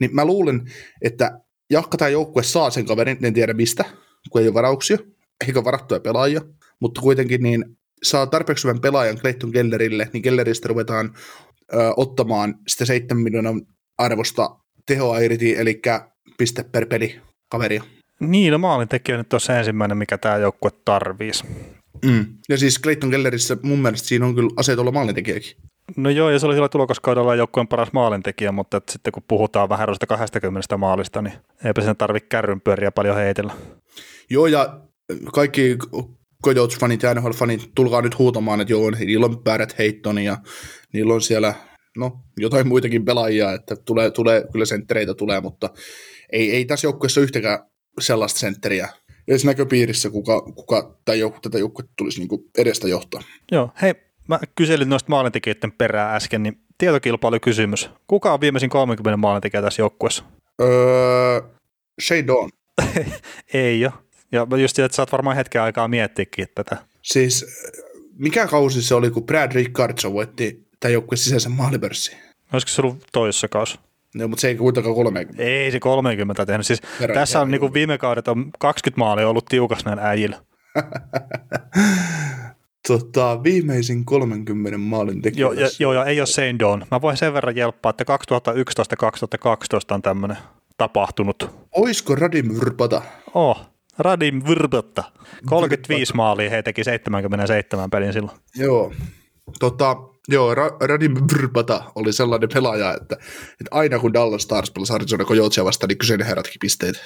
Niin 0.00 0.14
mä 0.14 0.24
luulen, 0.24 0.72
että 1.02 1.40
jakka 1.70 1.96
tämä 1.96 2.08
joukkue 2.08 2.42
saa 2.42 2.70
sen 2.70 2.86
kaverin, 2.86 3.18
en 3.22 3.34
tiedä 3.34 3.52
mistä, 3.52 3.84
kun 4.30 4.40
ei 4.40 4.48
ole 4.48 4.54
varauksia, 4.54 4.98
eikä 5.46 5.64
varattuja 5.64 6.00
pelaajia, 6.00 6.40
mutta 6.80 7.00
kuitenkin 7.00 7.42
niin 7.42 7.64
saa 8.02 8.26
tarpeeksi 8.26 8.64
hyvän 8.64 8.80
pelaajan 8.80 9.18
Clayton 9.18 9.52
Kellerille, 9.52 10.10
niin 10.12 10.22
Kelleristä 10.22 10.68
ruvetaan 10.68 11.14
ö, 11.74 11.76
ottamaan 11.96 12.54
sitä 12.68 12.84
7 12.84 13.22
miljoonan 13.22 13.62
arvosta 13.98 14.58
tehoa 14.86 15.18
irti, 15.18 15.56
eli 15.56 15.82
piste 16.38 16.62
per 16.62 16.86
peli 16.86 17.20
kaveria. 17.48 17.82
Niin, 18.20 18.52
no 18.52 18.58
maalintekijä 18.58 19.18
nyt 19.18 19.32
on 19.32 19.40
se 19.40 19.58
ensimmäinen, 19.58 19.98
mikä 19.98 20.18
tämä 20.18 20.36
joukkue 20.36 20.70
tarvisi. 20.84 21.44
Mm. 22.04 22.26
Ja 22.48 22.58
siis 22.58 22.80
Clayton 22.82 23.10
Kellerissä 23.10 23.56
mun 23.62 23.78
mielestä 23.78 24.08
siinä 24.08 24.26
on 24.26 24.34
kyllä 24.34 24.50
aseet 24.56 24.78
olla 24.78 24.92
maalintekijäkin. 24.92 25.56
No 25.96 26.10
joo, 26.10 26.30
ja 26.30 26.38
se 26.38 26.46
oli 26.46 26.54
sillä 26.54 26.68
tulokaskaudella 26.68 27.34
joukkueen 27.34 27.68
paras 27.68 27.92
maalintekijä, 27.92 28.52
mutta 28.52 28.76
että 28.76 28.92
sitten 28.92 29.12
kun 29.12 29.22
puhutaan 29.28 29.68
vähän 29.68 29.88
20 30.08 30.76
maalista, 30.76 31.22
niin 31.22 31.34
eipä 31.64 31.80
sen 31.80 31.96
tarvitse 31.96 32.28
kärryn 32.28 32.60
pyöriä 32.60 32.90
paljon 32.90 33.16
heitellä. 33.16 33.52
Joo, 34.30 34.46
ja 34.46 34.80
kaikki 35.32 35.76
Coyotes-fanit 36.46 37.02
ja 37.02 37.14
NHL-fanit, 37.14 37.70
tulkaa 37.74 38.02
nyt 38.02 38.18
huutamaan, 38.18 38.60
että 38.60 38.72
joo, 38.72 38.90
niillä 38.90 39.26
on 39.26 39.42
Barrett 39.42 39.78
Heiton 39.78 40.18
ja 40.18 40.36
niillä 40.92 41.14
on 41.14 41.22
siellä 41.22 41.54
no, 41.96 42.20
jotain 42.36 42.68
muitakin 42.68 43.04
pelaajia, 43.04 43.52
että 43.52 43.76
tulee, 43.76 44.10
tulee 44.10 44.44
kyllä 44.52 44.64
senttereitä 44.64 45.14
tulee, 45.14 45.40
mutta 45.40 45.70
ei, 46.32 46.50
ei 46.50 46.64
tässä 46.64 46.86
joukkueessa 46.86 47.20
yhtäkään 47.20 47.58
sellaista 48.00 48.40
sentteriä, 48.40 48.88
edes 49.28 49.44
näköpiirissä, 49.44 50.10
kuka, 50.10 50.40
kuka 50.40 50.94
tai 51.04 51.18
joku, 51.18 51.40
tätä 51.40 51.58
joukkuetta 51.58 51.92
tulisi 51.96 52.20
niin 52.20 52.50
edestä 52.58 52.88
johtaa. 52.88 53.20
Joo, 53.52 53.70
hei, 53.82 53.94
mä 54.28 54.38
kyselin 54.54 54.88
noista 54.88 55.10
maalintekijöiden 55.10 55.72
perää 55.72 56.14
äsken, 56.16 56.42
niin 56.42 56.60
kysymys. 57.42 57.90
Kuka 58.06 58.32
on 58.32 58.40
viimeisin 58.40 58.70
30 58.70 59.16
maalintekijä 59.16 59.62
tässä 59.62 59.82
joukkueessa? 59.82 60.24
Öö, 60.60 61.40
Shane 62.02 62.26
Dawn. 62.26 62.50
Ei 63.54 63.80
jo. 63.80 63.90
Ja 64.32 64.46
just 64.60 64.78
että 64.78 64.96
saat 64.96 65.12
varmaan 65.12 65.36
hetken 65.36 65.62
aikaa 65.62 65.88
miettiäkin 65.88 66.46
tätä. 66.54 66.76
Siis 67.02 67.46
mikä 68.18 68.46
kausi 68.46 68.82
se 68.82 68.94
oli, 68.94 69.10
kun 69.10 69.26
Brad 69.26 69.52
Rickardson 69.52 70.12
voitti 70.12 70.68
tämän 70.80 70.92
joukkueen 70.92 71.18
sisäisen 71.18 71.52
maalipörssin? 71.52 72.18
Olisiko 72.52 72.70
se 72.70 72.82
ollut 72.82 73.04
toisessa 73.12 73.48
kausi? 73.48 73.78
No, 74.14 74.28
mutta 74.28 74.40
se 74.40 74.48
ei 74.48 74.56
kuitenkaan 74.56 74.94
30. 74.94 75.42
Ei 75.42 75.70
se 75.70 75.80
30 75.80 76.46
tehnyt. 76.46 76.66
Siis 76.66 76.82
Herran, 77.00 77.14
tässä 77.14 77.40
on 77.40 77.50
niin 77.50 77.74
viime 77.74 77.98
kaudet 77.98 78.28
on 78.28 78.50
20 78.58 78.98
maalia 78.98 79.28
ollut 79.28 79.44
tiukas 79.44 79.84
näin 79.84 79.98
äijillä. 79.98 80.36
tota, 82.88 83.42
viimeisin 83.42 84.04
30 84.04 84.78
maalin 84.78 85.22
tekijä. 85.22 85.40
Joo, 85.40 85.52
ja, 85.52 85.68
joo, 85.78 85.92
ja 85.92 86.04
ei 86.04 86.20
ole 86.20 86.26
Saint 86.26 86.60
Dawn. 86.60 86.86
Mä 86.90 87.00
voin 87.00 87.16
sen 87.16 87.34
verran 87.34 87.56
jelppaa, 87.56 87.90
että 87.90 88.04
2011-2012 88.04 89.94
on 89.94 90.02
tämmöinen 90.02 90.36
tapahtunut. 90.76 91.50
Oisko 91.76 92.14
Radim 92.14 92.54
Vrbata? 92.54 93.02
Oh, 93.34 93.60
Radim 93.98 94.42
Vrbata. 94.48 95.04
35 95.46 96.14
maalia 96.14 96.50
he 96.50 96.62
teki 96.62 96.84
77 96.84 97.90
pelin 97.90 98.12
silloin. 98.12 98.38
Joo. 98.56 98.92
Tota, 99.58 99.96
Joo, 100.28 100.54
Radim 100.80 101.14
Vrbata 101.14 101.84
oli 101.94 102.12
sellainen 102.12 102.48
pelaaja, 102.54 102.94
että, 102.94 103.14
että 103.52 103.70
aina 103.70 103.98
kun 103.98 104.12
Dallas 104.12 104.42
Stars 104.42 104.70
pelasi 104.70 104.92
Arizona 104.92 105.24
Coyotesia 105.24 105.64
vastaan, 105.64 105.88
niin 105.88 105.98
kyseinen 105.98 106.26
herätkin 106.26 106.60
pisteet. 106.60 106.96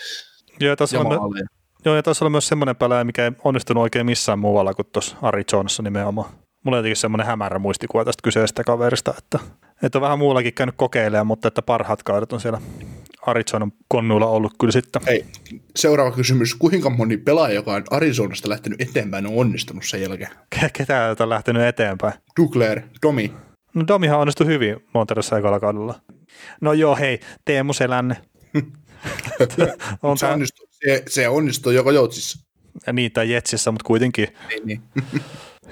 Joo, 0.60 0.70
ja 0.70 0.76
tuossa 0.76 1.00
oli, 1.00 1.40
joo, 1.84 1.96
ja 1.96 2.02
tuossa 2.02 2.24
oli 2.24 2.30
myös 2.30 2.48
semmoinen 2.48 2.76
pelaaja, 2.76 3.04
mikä 3.04 3.24
ei 3.24 3.32
onnistunut 3.44 3.82
oikein 3.82 4.06
missään 4.06 4.38
muualla 4.38 4.74
kuin 4.74 4.86
tuossa 4.92 5.16
Arizonassa 5.22 5.82
nimenomaan. 5.82 6.30
Mulla 6.64 6.76
on 6.76 6.78
jotenkin 6.78 6.96
semmoinen 6.96 7.26
hämärä 7.26 7.58
muistikuva 7.58 8.04
tästä 8.04 8.22
kyseisestä 8.22 8.64
kaverista, 8.64 9.14
että, 9.18 9.38
että 9.82 9.98
on 9.98 10.02
vähän 10.02 10.18
muullakin 10.18 10.54
käynyt 10.54 10.74
kokeilemaan, 10.78 11.26
mutta 11.26 11.48
että 11.48 11.62
parhaat 11.62 12.02
kaudet 12.02 12.32
on 12.32 12.40
siellä 12.40 12.60
Arizonan 13.26 13.72
konnuilla 13.88 14.26
ollut 14.26 14.52
kyllä 14.60 14.72
sitten. 14.72 15.02
Hei, 15.06 15.24
seuraava 15.76 16.10
kysymys. 16.12 16.54
Kuinka 16.54 16.90
moni 16.90 17.16
pelaaja, 17.16 17.54
joka 17.54 17.72
on 17.72 17.84
Arizonasta 17.90 18.48
lähtenyt 18.48 18.80
eteenpäin, 18.80 19.26
on 19.26 19.32
onnistunut 19.36 19.84
sen 19.86 20.02
jälkeen? 20.02 20.30
Ketä 20.72 21.16
on 21.20 21.28
lähtenyt 21.28 21.62
eteenpäin? 21.62 22.14
Douglas, 22.40 22.84
Domi. 23.02 23.32
No 23.74 23.84
Domihan 23.86 24.18
onnistui 24.18 24.46
hyvin 24.46 24.76
Monterossa 24.94 25.38
ekalla 25.38 25.60
kaudella. 25.60 26.00
No 26.60 26.72
joo, 26.72 26.96
hei, 26.96 27.20
Teemu 27.44 27.72
Selänne. 27.72 28.16
on 30.02 30.18
se, 30.18 30.26
onnistui, 30.26 30.66
se, 30.70 31.02
se 31.08 31.28
onnistui 31.28 31.74
joka 31.74 31.92
joutsissa. 31.92 32.46
Ja 32.86 32.92
niin, 32.92 33.12
tai 33.12 33.30
Jetsissä, 33.30 33.70
mutta 33.70 33.86
kuitenkin. 33.86 34.28
Niin, 34.48 34.66
niin. 34.66 34.82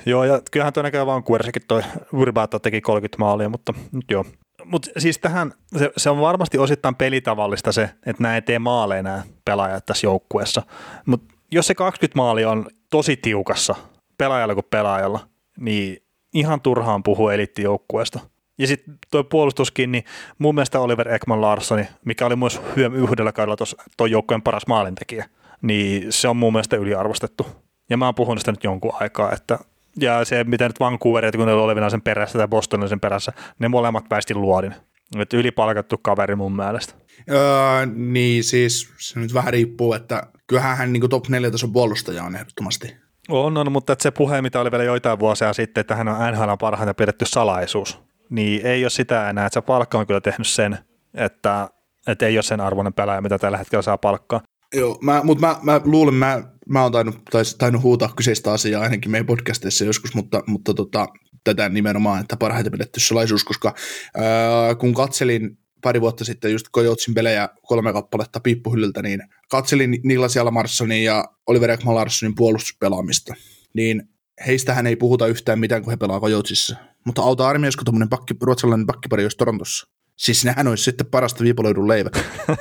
joo, 0.06 0.24
ja 0.24 0.42
kyllähän 0.50 0.72
tuo 0.72 0.82
näköjään 0.82 1.06
Vancouverissakin 1.06 1.62
toi 1.68 1.82
Urbata 2.12 2.60
teki 2.60 2.80
30 2.80 3.18
maalia, 3.18 3.48
mutta 3.48 3.74
nyt 3.92 4.04
joo. 4.10 4.24
Mutta 4.64 4.90
siis 4.98 5.18
tähän, 5.18 5.52
se, 5.78 5.92
se, 5.96 6.10
on 6.10 6.20
varmasti 6.20 6.58
osittain 6.58 6.94
pelitavallista 6.94 7.72
se, 7.72 7.82
että 7.82 8.22
nämä 8.22 8.34
ei 8.34 8.42
tee 8.42 8.58
maaleja 8.58 9.02
nämä 9.02 9.22
pelaajat 9.44 9.86
tässä 9.86 10.06
joukkueessa. 10.06 10.62
Mutta 11.06 11.34
jos 11.52 11.66
se 11.66 11.74
20 11.74 12.16
maali 12.16 12.44
on 12.44 12.66
tosi 12.90 13.16
tiukassa 13.16 13.74
pelaajalla 14.18 14.54
kuin 14.54 14.66
pelaajalla, 14.70 15.20
niin 15.60 16.02
ihan 16.34 16.60
turhaan 16.60 17.02
puhuu 17.02 17.28
elittijoukkueesta. 17.28 18.20
Ja 18.58 18.66
sitten 18.66 18.98
tuo 19.10 19.24
puolustuskin, 19.24 19.92
niin 19.92 20.04
mun 20.38 20.54
mielestä 20.54 20.80
Oliver 20.80 21.14
Ekman 21.14 21.40
Larssoni, 21.40 21.88
mikä 22.04 22.26
oli 22.26 22.36
myös 22.36 22.60
yhdellä 22.92 23.32
kaudella 23.32 23.56
tuo 23.96 24.06
joukkueen 24.06 24.42
paras 24.42 24.66
maalintekijä, 24.66 25.28
niin 25.62 26.12
se 26.12 26.28
on 26.28 26.36
mun 26.36 26.52
mielestä 26.52 26.76
yliarvostettu. 26.76 27.46
Ja 27.90 27.96
mä 27.96 28.04
oon 28.04 28.14
puhunut 28.14 28.38
sitä 28.38 28.52
nyt 28.52 28.64
jonkun 28.64 28.92
aikaa, 29.00 29.32
että 29.32 29.58
ja 29.96 30.24
se, 30.24 30.44
mitä 30.44 30.68
nyt 30.68 30.80
Vancouver, 30.80 31.36
kun 31.36 31.46
ne 31.46 31.52
oli 31.52 31.90
sen 31.90 32.02
perässä 32.02 32.38
tai 32.38 32.48
Boston 32.48 32.88
sen 32.88 33.00
perässä, 33.00 33.32
ne 33.58 33.68
molemmat 33.68 34.04
väisti 34.10 34.34
luodin. 34.34 34.74
Että 35.18 35.36
ylipalkattu 35.36 35.98
kaveri 35.98 36.36
mun 36.36 36.56
mielestä. 36.56 36.94
Öö, 37.30 37.86
niin 37.86 38.44
siis 38.44 38.92
se 38.98 39.20
nyt 39.20 39.34
vähän 39.34 39.52
riippuu, 39.52 39.92
että 39.92 40.22
kyllähän 40.46 40.76
hän 40.76 40.92
niin 40.92 41.10
top 41.10 41.28
4 41.28 41.50
tason 41.50 41.72
puolustaja 41.72 42.24
on 42.24 42.36
ehdottomasti. 42.36 42.96
On, 43.28 43.56
on 43.56 43.72
mutta 43.72 43.92
että 43.92 44.02
se 44.02 44.10
puhe, 44.10 44.42
mitä 44.42 44.60
oli 44.60 44.70
vielä 44.70 44.84
joitain 44.84 45.18
vuosia 45.18 45.52
sitten, 45.52 45.80
että 45.80 45.96
hän 45.96 46.08
on 46.08 46.32
NHL 46.32 46.52
parhaiten 46.60 46.94
pidetty 46.94 47.26
salaisuus, 47.26 48.00
niin 48.30 48.66
ei 48.66 48.84
ole 48.84 48.90
sitä 48.90 49.30
enää. 49.30 49.46
Että 49.46 49.60
se 49.60 49.66
palkka 49.66 49.98
on 49.98 50.06
kyllä 50.06 50.20
tehnyt 50.20 50.46
sen, 50.46 50.78
että, 51.14 51.68
että 52.06 52.26
ei 52.26 52.36
ole 52.36 52.42
sen 52.42 52.60
arvoinen 52.60 52.94
pelaaja, 52.94 53.20
mitä 53.20 53.38
tällä 53.38 53.58
hetkellä 53.58 53.82
saa 53.82 53.98
palkkaa. 53.98 54.40
Joo, 54.74 54.98
mä, 55.00 55.20
mutta 55.24 55.46
mä, 55.46 55.56
mä 55.62 55.80
luulen, 55.84 56.14
mä, 56.14 56.42
mä 56.70 56.82
oon 56.82 56.92
tainnut, 56.92 57.18
tainnut 57.58 57.82
huutaa 57.82 58.12
kyseistä 58.16 58.52
asiaa 58.52 58.82
ainakin 58.82 59.10
meidän 59.10 59.26
podcasteissa 59.26 59.84
joskus, 59.84 60.14
mutta, 60.14 60.42
mutta 60.46 60.74
tota, 60.74 61.06
tätä 61.44 61.68
nimenomaan, 61.68 62.20
että 62.20 62.36
parhaiten 62.36 62.72
pidetty 62.72 63.00
salaisuus, 63.00 63.44
koska 63.44 63.74
ää, 64.16 64.74
kun 64.74 64.94
katselin 64.94 65.58
pari 65.82 66.00
vuotta 66.00 66.24
sitten 66.24 66.52
just 66.52 66.66
Kojotsin 66.72 67.14
pelejä 67.14 67.48
kolme 67.62 67.92
kappaletta 67.92 68.40
piippuhyllyltä, 68.40 69.02
niin 69.02 69.22
katselin 69.50 70.00
Niklas 70.04 70.36
Jalmarssonin 70.36 71.04
ja 71.04 71.24
Oliver 71.46 71.70
Ekman 71.70 71.94
Larssonin 71.94 72.34
puolustuspelaamista, 72.34 73.34
niin 73.74 74.02
heistähän 74.46 74.86
ei 74.86 74.96
puhuta 74.96 75.26
yhtään 75.26 75.58
mitään, 75.58 75.82
kun 75.82 75.90
he 75.92 75.96
pelaa 75.96 76.20
Kojotsissa. 76.20 76.76
Mutta 77.06 77.22
auta 77.22 77.48
armias, 77.48 77.76
kun 77.76 77.84
tuommoinen 77.84 78.08
pakki, 78.08 78.34
ruotsalainen 78.42 78.86
pakkipari 78.86 79.24
olisi 79.24 79.36
Torontossa. 79.36 79.86
Siis 80.20 80.44
nehän 80.44 80.68
olisi 80.68 80.84
sitten 80.84 81.06
parasta 81.06 81.44
viipaloidun 81.44 81.88
leivät. 81.88 82.12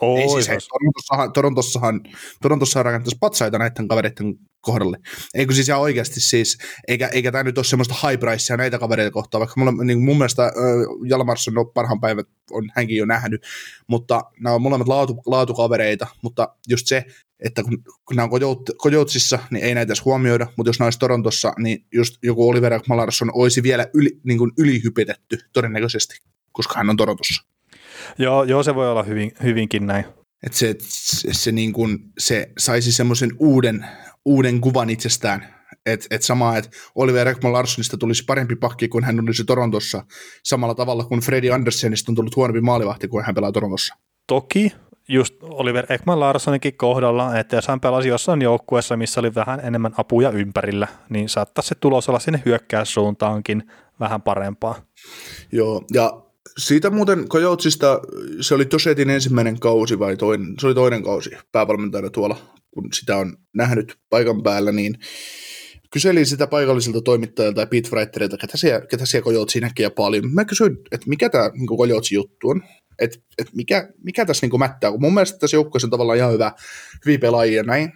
Oh, 0.00 0.18
ei 0.18 0.28
siis, 0.28 0.48
hei, 0.48 0.58
Torontossahan, 0.68 1.32
Torontossahan, 1.32 2.00
Torontossahan 2.42 2.84
rakennettaisiin 2.84 3.18
patsaita 3.20 3.58
näiden 3.58 3.88
kavereiden 3.88 4.34
kohdalle. 4.60 4.98
Eikö 5.34 5.54
siis 5.54 5.68
ihan 5.68 5.80
oikeasti 5.80 6.20
siis, 6.20 6.58
eikä, 6.88 7.08
eikä 7.08 7.32
tämä 7.32 7.44
nyt 7.44 7.58
ole 7.58 7.64
semmoista 7.64 8.08
high 8.08 8.20
pricea 8.20 8.56
näitä 8.56 8.78
kavereita 8.78 9.10
kohtaan, 9.10 9.40
vaikka 9.40 9.54
mulla, 9.56 9.84
niin 9.84 10.00
mun 10.00 10.18
mielestä 10.18 10.44
äh, 10.44 10.52
Jalmarsson 11.08 11.58
on 11.58 11.72
parhaan 11.74 12.00
päivät, 12.00 12.26
on 12.50 12.70
hänkin 12.76 12.96
jo 12.96 13.04
nähnyt, 13.04 13.46
mutta 13.86 14.22
nämä 14.40 14.54
on 14.54 14.62
molemmat 14.62 14.88
laatu, 14.88 15.22
laatukavereita, 15.26 16.06
mutta 16.22 16.48
just 16.68 16.86
se, 16.86 17.04
että 17.40 17.62
kun, 17.62 17.82
kun 18.04 18.16
nämä 18.16 18.28
on 18.32 18.56
Kojoutsissa, 18.76 19.38
niin 19.50 19.64
ei 19.64 19.74
näitä 19.74 19.90
edes 19.90 20.04
huomioida, 20.04 20.46
mutta 20.56 20.68
jos 20.68 20.78
nämä 20.78 20.86
olisi 20.86 20.98
Torontossa, 20.98 21.52
niin 21.58 21.86
just 21.94 22.16
joku 22.22 22.48
Oliver 22.48 22.80
Malarsson 22.88 23.30
olisi 23.34 23.62
vielä 23.62 23.86
yli, 23.94 24.20
niin 24.24 24.38
kuin 24.38 24.50
ylihypetetty 24.58 25.38
todennäköisesti, 25.52 26.18
koska 26.52 26.74
hän 26.76 26.90
on 26.90 26.96
Torontossa. 26.96 27.44
Joo, 28.18 28.44
joo 28.44 28.62
se 28.62 28.74
voi 28.74 28.90
olla 28.90 29.02
hyvin, 29.02 29.32
hyvinkin 29.42 29.86
näin. 29.86 30.04
Et 30.46 30.52
se, 30.52 30.74
se, 30.80 31.28
se, 31.34 31.52
niin 31.52 31.72
kuin, 31.72 31.98
se 32.18 32.50
saisi 32.58 32.92
semmoisen 32.92 33.30
uuden, 33.38 33.86
uuden 34.24 34.60
kuvan 34.60 34.90
itsestään, 34.90 35.54
että 35.86 36.06
et 36.10 36.22
sama, 36.22 36.56
että 36.56 36.70
Oliver 36.94 37.28
Ekman 37.28 37.52
Larssonista 37.52 37.96
tulisi 37.96 38.24
parempi 38.24 38.56
pakki 38.56 38.88
kuin 38.88 39.04
hän 39.04 39.20
olisi 39.20 39.44
Torontossa, 39.44 40.04
samalla 40.44 40.74
tavalla 40.74 41.04
kuin 41.04 41.20
Freddy 41.20 41.52
Andersenista 41.52 42.12
on 42.12 42.16
tullut 42.16 42.36
huonompi 42.36 42.60
maalivahti 42.60 43.08
kuin 43.08 43.24
hän 43.24 43.34
pelaa 43.34 43.52
Torontossa. 43.52 43.94
Toki, 44.26 44.72
just 45.08 45.34
Oliver 45.42 45.86
Ekman 45.92 46.20
Larssonikin 46.20 46.76
kohdalla, 46.76 47.38
että 47.38 47.56
jos 47.56 47.68
hän 47.68 47.80
pelasi 47.80 48.08
jossain 48.08 48.42
joukkueessa, 48.42 48.96
missä 48.96 49.20
oli 49.20 49.34
vähän 49.34 49.60
enemmän 49.62 49.92
apuja 49.96 50.30
ympärillä, 50.30 50.88
niin 51.08 51.28
saattaisi 51.28 51.68
se 51.68 51.74
tulos 51.74 52.08
olla 52.08 52.18
sinne 52.18 52.42
hyökkäyssuuntaankin 52.44 53.70
vähän 54.00 54.22
parempaa. 54.22 54.74
Joo, 55.52 55.84
ja 55.94 56.22
siitä 56.58 56.90
muuten 56.90 57.28
Kojoutsista, 57.28 58.00
se 58.40 58.54
oli 58.54 58.64
Tosetin 58.64 59.10
ensimmäinen 59.10 59.60
kausi 59.60 59.98
vai 59.98 60.16
toinen, 60.16 60.54
se 60.60 60.66
oli 60.66 60.74
toinen 60.74 61.02
kausi 61.02 61.30
päävalmentajana 61.52 62.10
tuolla, 62.10 62.36
kun 62.70 62.88
sitä 62.92 63.16
on 63.16 63.36
nähnyt 63.54 63.98
paikan 64.10 64.42
päällä, 64.42 64.72
niin 64.72 64.94
kyselin 65.92 66.26
sitä 66.26 66.46
paikallisilta 66.46 67.00
toimittajilta 67.00 67.60
ja 67.60 67.66
Pete 67.66 67.88
Freiterilta, 67.88 68.36
ketä 68.36 68.56
siellä, 68.56 68.86
ketä 68.86 69.06
siellä 69.06 69.24
Kojoutsi 69.24 69.60
näkee 69.60 69.90
paljon. 69.90 70.34
Mä 70.34 70.44
kysyin, 70.44 70.78
että 70.92 71.08
mikä 71.08 71.30
tämä 71.30 71.48
niin 71.48 71.66
Kojoutsi 71.66 72.14
juttu 72.14 72.48
on, 72.48 72.62
että 72.98 73.18
et 73.38 73.48
mikä, 73.54 73.88
mikä 74.04 74.26
tässä 74.26 74.46
niin 74.46 74.58
mättää, 74.58 74.90
kun 74.90 75.00
mun 75.00 75.14
mielestä 75.14 75.38
tässä 75.38 75.56
joukkueessa 75.56 75.86
on 75.86 75.90
tavallaan 75.90 76.18
ihan 76.18 76.32
hyvä, 76.32 76.52
hyviä 77.06 77.18
pelaajia 77.18 77.62
näin, 77.62 77.92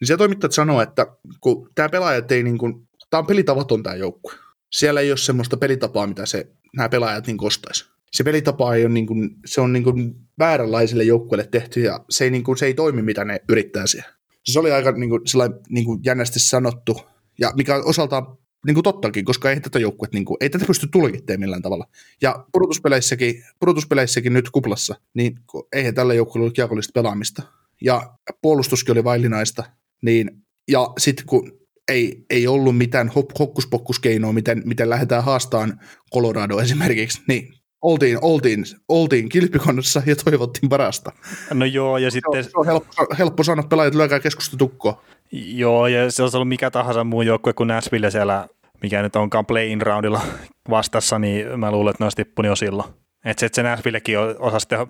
niin 0.00 0.06
siellä 0.06 0.18
toimittajat 0.18 0.52
sanoo, 0.52 0.82
että 0.82 1.06
kun 1.40 1.70
tämä 1.74 1.88
pelaajat 1.88 2.32
ei 2.32 2.42
niin 2.42 2.58
kuin, 2.58 2.88
tämä 3.10 3.18
on 3.18 3.26
pelitavaton 3.26 3.82
tämä 3.82 3.96
joukkue. 3.96 4.32
Siellä 4.72 5.00
ei 5.00 5.10
ole 5.10 5.18
semmoista 5.18 5.56
pelitapaa, 5.56 6.06
mitä 6.06 6.26
se 6.26 6.46
nämä 6.76 6.88
pelaajat 6.88 7.26
niin 7.26 7.36
kostaisi. 7.36 7.90
Se 8.12 8.24
pelitapa 8.24 8.74
ei 8.74 8.84
ole, 8.84 8.92
niin 8.92 9.06
kuin, 9.06 9.30
se 9.46 9.60
on 9.60 9.72
niin 9.72 9.84
kuin 9.84 10.14
vääränlaisille 10.38 11.04
joukkueille 11.04 11.48
tehty 11.50 11.80
ja 11.80 12.04
se 12.10 12.24
ei, 12.24 12.30
niin 12.30 12.44
kuin, 12.44 12.58
se 12.58 12.66
ei 12.66 12.74
toimi, 12.74 13.02
mitä 13.02 13.24
ne 13.24 13.40
yrittää 13.48 13.86
siellä. 13.86 14.08
Se 14.44 14.60
oli 14.60 14.72
aika 14.72 14.92
niin 14.92 15.10
kuin, 15.10 15.22
niin 15.68 15.84
kuin 15.84 16.00
jännästi 16.04 16.40
sanottu 16.40 17.00
ja 17.40 17.52
mikä 17.56 17.76
osaltaan 17.76 18.38
niin 18.66 18.74
kuin 18.74 18.84
tottakin, 18.84 19.24
koska 19.24 19.50
ei 19.50 19.60
tätä 19.60 19.78
joukkuetta, 19.78 20.16
niin 20.16 20.26
ei 20.40 20.50
tätä 20.50 20.64
pysty 20.64 20.88
tulkitteen 20.92 21.40
millään 21.40 21.62
tavalla. 21.62 21.86
Ja 22.22 22.44
pudotuspeleissäkin, 22.52 23.44
pudotuspeleissäkin 23.60 24.32
nyt 24.32 24.50
kuplassa, 24.50 24.94
niin 25.14 25.38
eihän 25.72 25.94
tällä 25.94 26.14
joukkueella 26.14 26.44
ollut 26.44 26.54
kiekollista 26.54 26.92
pelaamista. 26.94 27.42
Ja 27.80 28.14
puolustuskin 28.42 28.92
oli 28.92 29.04
vaillinaista, 29.04 29.64
niin 30.02 30.30
ja 30.68 30.92
sitten 30.98 31.26
kun 31.26 31.59
ei, 31.88 32.24
ei 32.30 32.46
ollut 32.46 32.78
mitään 32.78 33.10
hokkuspokkuskeinoa, 33.38 34.32
miten, 34.32 34.62
miten 34.64 34.90
lähdetään 34.90 35.24
haastamaan 35.24 35.80
Colorado 36.14 36.58
esimerkiksi, 36.58 37.22
niin 37.28 37.54
oltiin, 37.82 38.18
oltiin, 38.22 38.64
oltiin 38.88 39.28
kilpikonnossa 39.28 40.02
ja 40.06 40.16
toivottiin 40.16 40.68
parasta. 40.68 41.12
No 41.54 41.64
joo, 41.64 41.98
ja 41.98 42.10
sitten... 42.10 42.44
Se 42.44 42.48
on, 42.48 42.52
se 42.52 42.58
on 42.58 42.66
helppo, 42.66 43.06
helppo 43.18 43.42
sanoa, 43.42 43.60
että 43.60 43.70
pelaajat 43.70 43.94
lyökää 43.94 44.20
keskustetukkoa. 44.20 45.02
Joo, 45.32 45.86
ja 45.86 46.10
se 46.10 46.22
olisi 46.22 46.36
ollut 46.36 46.48
mikä 46.48 46.70
tahansa 46.70 47.04
muu 47.04 47.22
joukkue 47.22 47.52
kuin 47.52 47.66
Nashville 47.66 48.10
siellä, 48.10 48.48
mikä 48.82 49.02
nyt 49.02 49.16
onkaan 49.16 49.46
play-in 49.46 49.82
roundilla 49.82 50.20
vastassa, 50.70 51.18
niin 51.18 51.60
mä 51.60 51.70
luulen, 51.72 51.90
että 51.90 52.02
ne 52.02 52.06
olisi 52.06 52.16
tippunut 52.16 52.48
jo 52.48 52.56
silloin. 52.56 52.88
Että 53.24 53.40
se, 53.40 53.46
että 53.46 53.56
se 53.56 53.62
Nashvillekin 53.62 54.18
osasi 54.38 54.68
teho, 54.68 54.88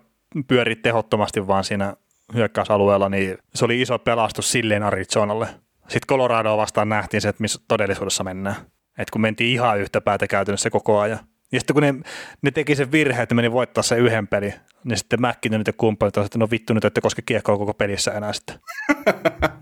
pyöriä 0.49 0.77
tehottomasti 0.83 1.47
vaan 1.47 1.65
siinä 1.65 1.97
hyökkäysalueella, 2.35 3.09
niin 3.09 3.39
se 3.55 3.65
oli 3.65 3.81
iso 3.81 3.99
pelastus 3.99 4.53
silleen 4.53 4.83
Arizonalle. 4.83 5.49
Sitten 5.91 6.07
Coloradoa 6.09 6.57
vastaan 6.57 6.89
nähtiin 6.89 7.21
se, 7.21 7.29
että 7.29 7.43
missä 7.43 7.61
todellisuudessa 7.69 8.25
mennään. 8.25 8.57
Että 8.99 9.13
kun 9.13 9.21
mentiin 9.21 9.53
ihan 9.53 9.81
yhtä 9.81 10.01
päätä 10.01 10.27
käytännössä 10.27 10.71
koko 10.71 10.99
ajan. 10.99 11.19
Ja 11.53 11.61
sitten 11.61 11.75
kun 11.75 11.83
ne, 11.83 11.95
ne 12.43 12.51
teki 12.51 12.77
sen 12.77 12.93
virhe, 12.93 13.23
että 13.23 13.35
meni 13.35 13.53
voittaa 13.53 13.83
se 13.83 13.99
yhden 13.99 14.29
peli, 14.29 14.55
niin 14.85 14.99
sitten 14.99 15.21
Mäkkinen 15.21 15.63
ja 15.67 15.73
kumppanit 15.73 16.17
että 16.17 16.39
no 16.39 16.49
vittu 16.51 16.75
nyt, 16.75 16.85
että 16.85 17.01
koske 17.01 17.23
kiekkoa 17.23 17.59
koko 17.59 17.75
pelissä 17.75 18.13
enää 18.13 18.33
sitten. 18.33 18.59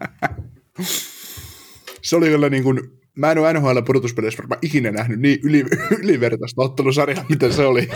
se 2.02 2.16
oli 2.16 2.26
kyllä 2.26 2.48
niin 2.48 2.62
kuin, 2.62 2.80
mä 3.14 3.30
en 3.30 3.38
ole 3.38 3.52
NHL 3.52 3.78
pudotuspeleissä 3.86 4.38
varmaan 4.38 4.58
ikinä 4.62 4.90
nähnyt 4.90 5.20
niin 5.20 5.38
yli, 5.42 5.64
ylivertaista 6.04 6.62
ottelusarjaa, 6.62 7.24
mitä 7.28 7.52
se 7.52 7.66
oli. 7.66 7.88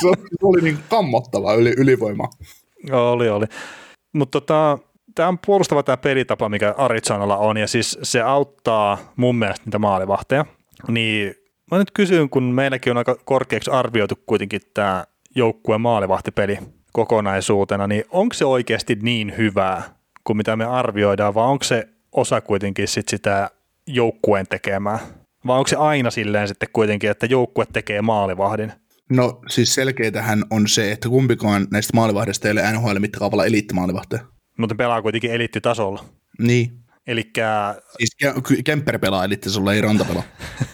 se 0.00 0.06
oli, 0.06 0.16
se 0.16 0.36
oli 0.42 0.62
niin 0.62 0.78
kammottava 0.88 1.54
yli, 1.54 1.74
ylivoima. 1.76 2.28
Oli, 2.90 3.28
oli. 3.28 3.46
Mutta 4.12 4.40
tota, 4.40 4.78
tämä 5.18 5.28
on 5.28 5.38
puolustava 5.46 5.82
tämä 5.82 5.96
pelitapa, 5.96 6.48
mikä 6.48 6.74
Arizonalla 6.76 7.36
on, 7.36 7.56
ja 7.56 7.66
siis 7.66 7.98
se 8.02 8.20
auttaa 8.20 8.98
mun 9.16 9.36
mielestä 9.36 9.64
niitä 9.66 9.78
maalivahteja. 9.78 10.44
Niin 10.88 11.34
mä 11.70 11.78
nyt 11.78 11.90
kysyn, 11.90 12.30
kun 12.30 12.42
meilläkin 12.42 12.90
on 12.90 12.96
aika 12.96 13.16
korkeaksi 13.24 13.70
arvioitu 13.70 14.14
kuitenkin 14.26 14.60
tämä 14.74 15.04
joukkueen 15.36 15.80
maalivahtipeli 15.80 16.58
kokonaisuutena, 16.92 17.86
niin 17.86 18.04
onko 18.10 18.34
se 18.34 18.44
oikeasti 18.44 18.98
niin 19.02 19.34
hyvää 19.36 19.82
kuin 20.24 20.36
mitä 20.36 20.56
me 20.56 20.64
arvioidaan, 20.64 21.34
vai 21.34 21.44
onko 21.44 21.64
se 21.64 21.88
osa 22.12 22.40
kuitenkin 22.40 22.88
sit 22.88 23.08
sitä 23.08 23.50
joukkueen 23.86 24.46
tekemää? 24.50 24.98
Vai 25.46 25.58
onko 25.58 25.68
se 25.68 25.76
aina 25.76 26.10
silleen 26.10 26.48
sitten 26.48 26.68
kuitenkin, 26.72 27.10
että 27.10 27.26
joukkue 27.26 27.66
tekee 27.72 28.02
maalivahdin? 28.02 28.72
No 29.10 29.40
siis 29.48 29.74
selkeätähän 29.74 30.44
on 30.50 30.68
se, 30.68 30.92
että 30.92 31.08
kumpikaan 31.08 31.66
näistä 31.70 31.92
maalivahdista 31.94 32.48
ei 32.48 32.52
ole 32.52 32.72
NHL 32.72 32.98
mittakaavalla 32.98 33.46
eliittimaalivahteja. 33.46 34.37
Mutta 34.58 34.74
pelaa 34.74 35.02
kuitenkin 35.02 35.30
eliittitasolla. 35.30 36.04
Niin. 36.38 36.72
Elikkä... 37.06 37.74
Siis 37.96 38.16
Kemper 38.64 38.98
pelaa 38.98 39.24
eliittitasolla, 39.24 39.74
ei 39.74 39.80
Ranta 39.80 40.04
pelaa. 40.04 40.22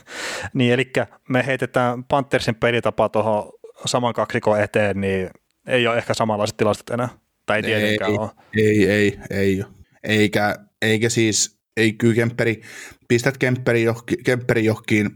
niin, 0.55 0.73
eli 0.73 0.93
me 1.29 1.47
heitetään 1.47 2.05
Panthersin 2.05 2.55
pelitapa 2.55 3.09
tuohon 3.09 3.53
saman 3.87 4.15
kaksikon 4.15 4.61
eteen, 4.61 5.01
niin 5.01 5.31
ei 5.67 5.87
ole 5.87 5.99
ehkä 5.99 6.15
samanlaiset 6.15 6.57
tilastot 6.57 6.91
enää. 6.91 7.09
Tai 7.47 7.57
ei 7.57 7.63
tietenkään 7.63 8.11
ei, 8.11 8.19
ole. 8.19 8.31
Ei, 8.57 8.91
ei, 8.91 9.19
ei. 9.31 9.65
Eikä, 10.03 10.57
eikä 10.83 11.09
siis, 11.09 11.59
ei 11.77 11.93
kyllä 11.93 12.15
Kemperi, 12.15 12.63
pistät 13.09 13.39
Kemperi, 13.39 13.83
johki, 13.83 14.17
Kemperi 14.17 14.65
johonkin 14.65 15.11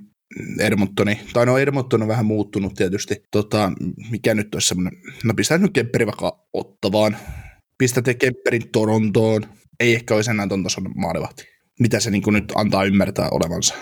Edmontoni, 0.60 1.20
tai 1.32 1.46
no 1.46 1.58
Edmonton 1.58 2.02
on 2.02 2.08
vähän 2.08 2.26
muuttunut 2.26 2.74
tietysti, 2.74 3.16
tota, 3.30 3.72
mikä 4.10 4.34
nyt 4.34 4.54
olisi 4.54 4.68
semmoinen, 4.68 5.00
no 5.24 5.34
pistää 5.34 5.58
nyt 5.58 5.72
Kemperi 5.72 6.06
vaikka 6.06 6.46
Ottavaan, 6.52 7.16
pistätte 7.78 8.14
Kemperin 8.14 8.70
Torontoon, 8.72 9.42
ei 9.80 9.94
ehkä 9.94 10.14
olisi 10.14 10.30
enää 10.30 10.46
ton 10.46 10.62
tason 10.62 10.90
maalivahti, 10.96 11.44
mitä 11.80 12.00
se 12.00 12.10
niin 12.10 12.22
nyt 12.32 12.52
antaa 12.54 12.84
ymmärtää 12.84 13.28
olevansa. 13.30 13.74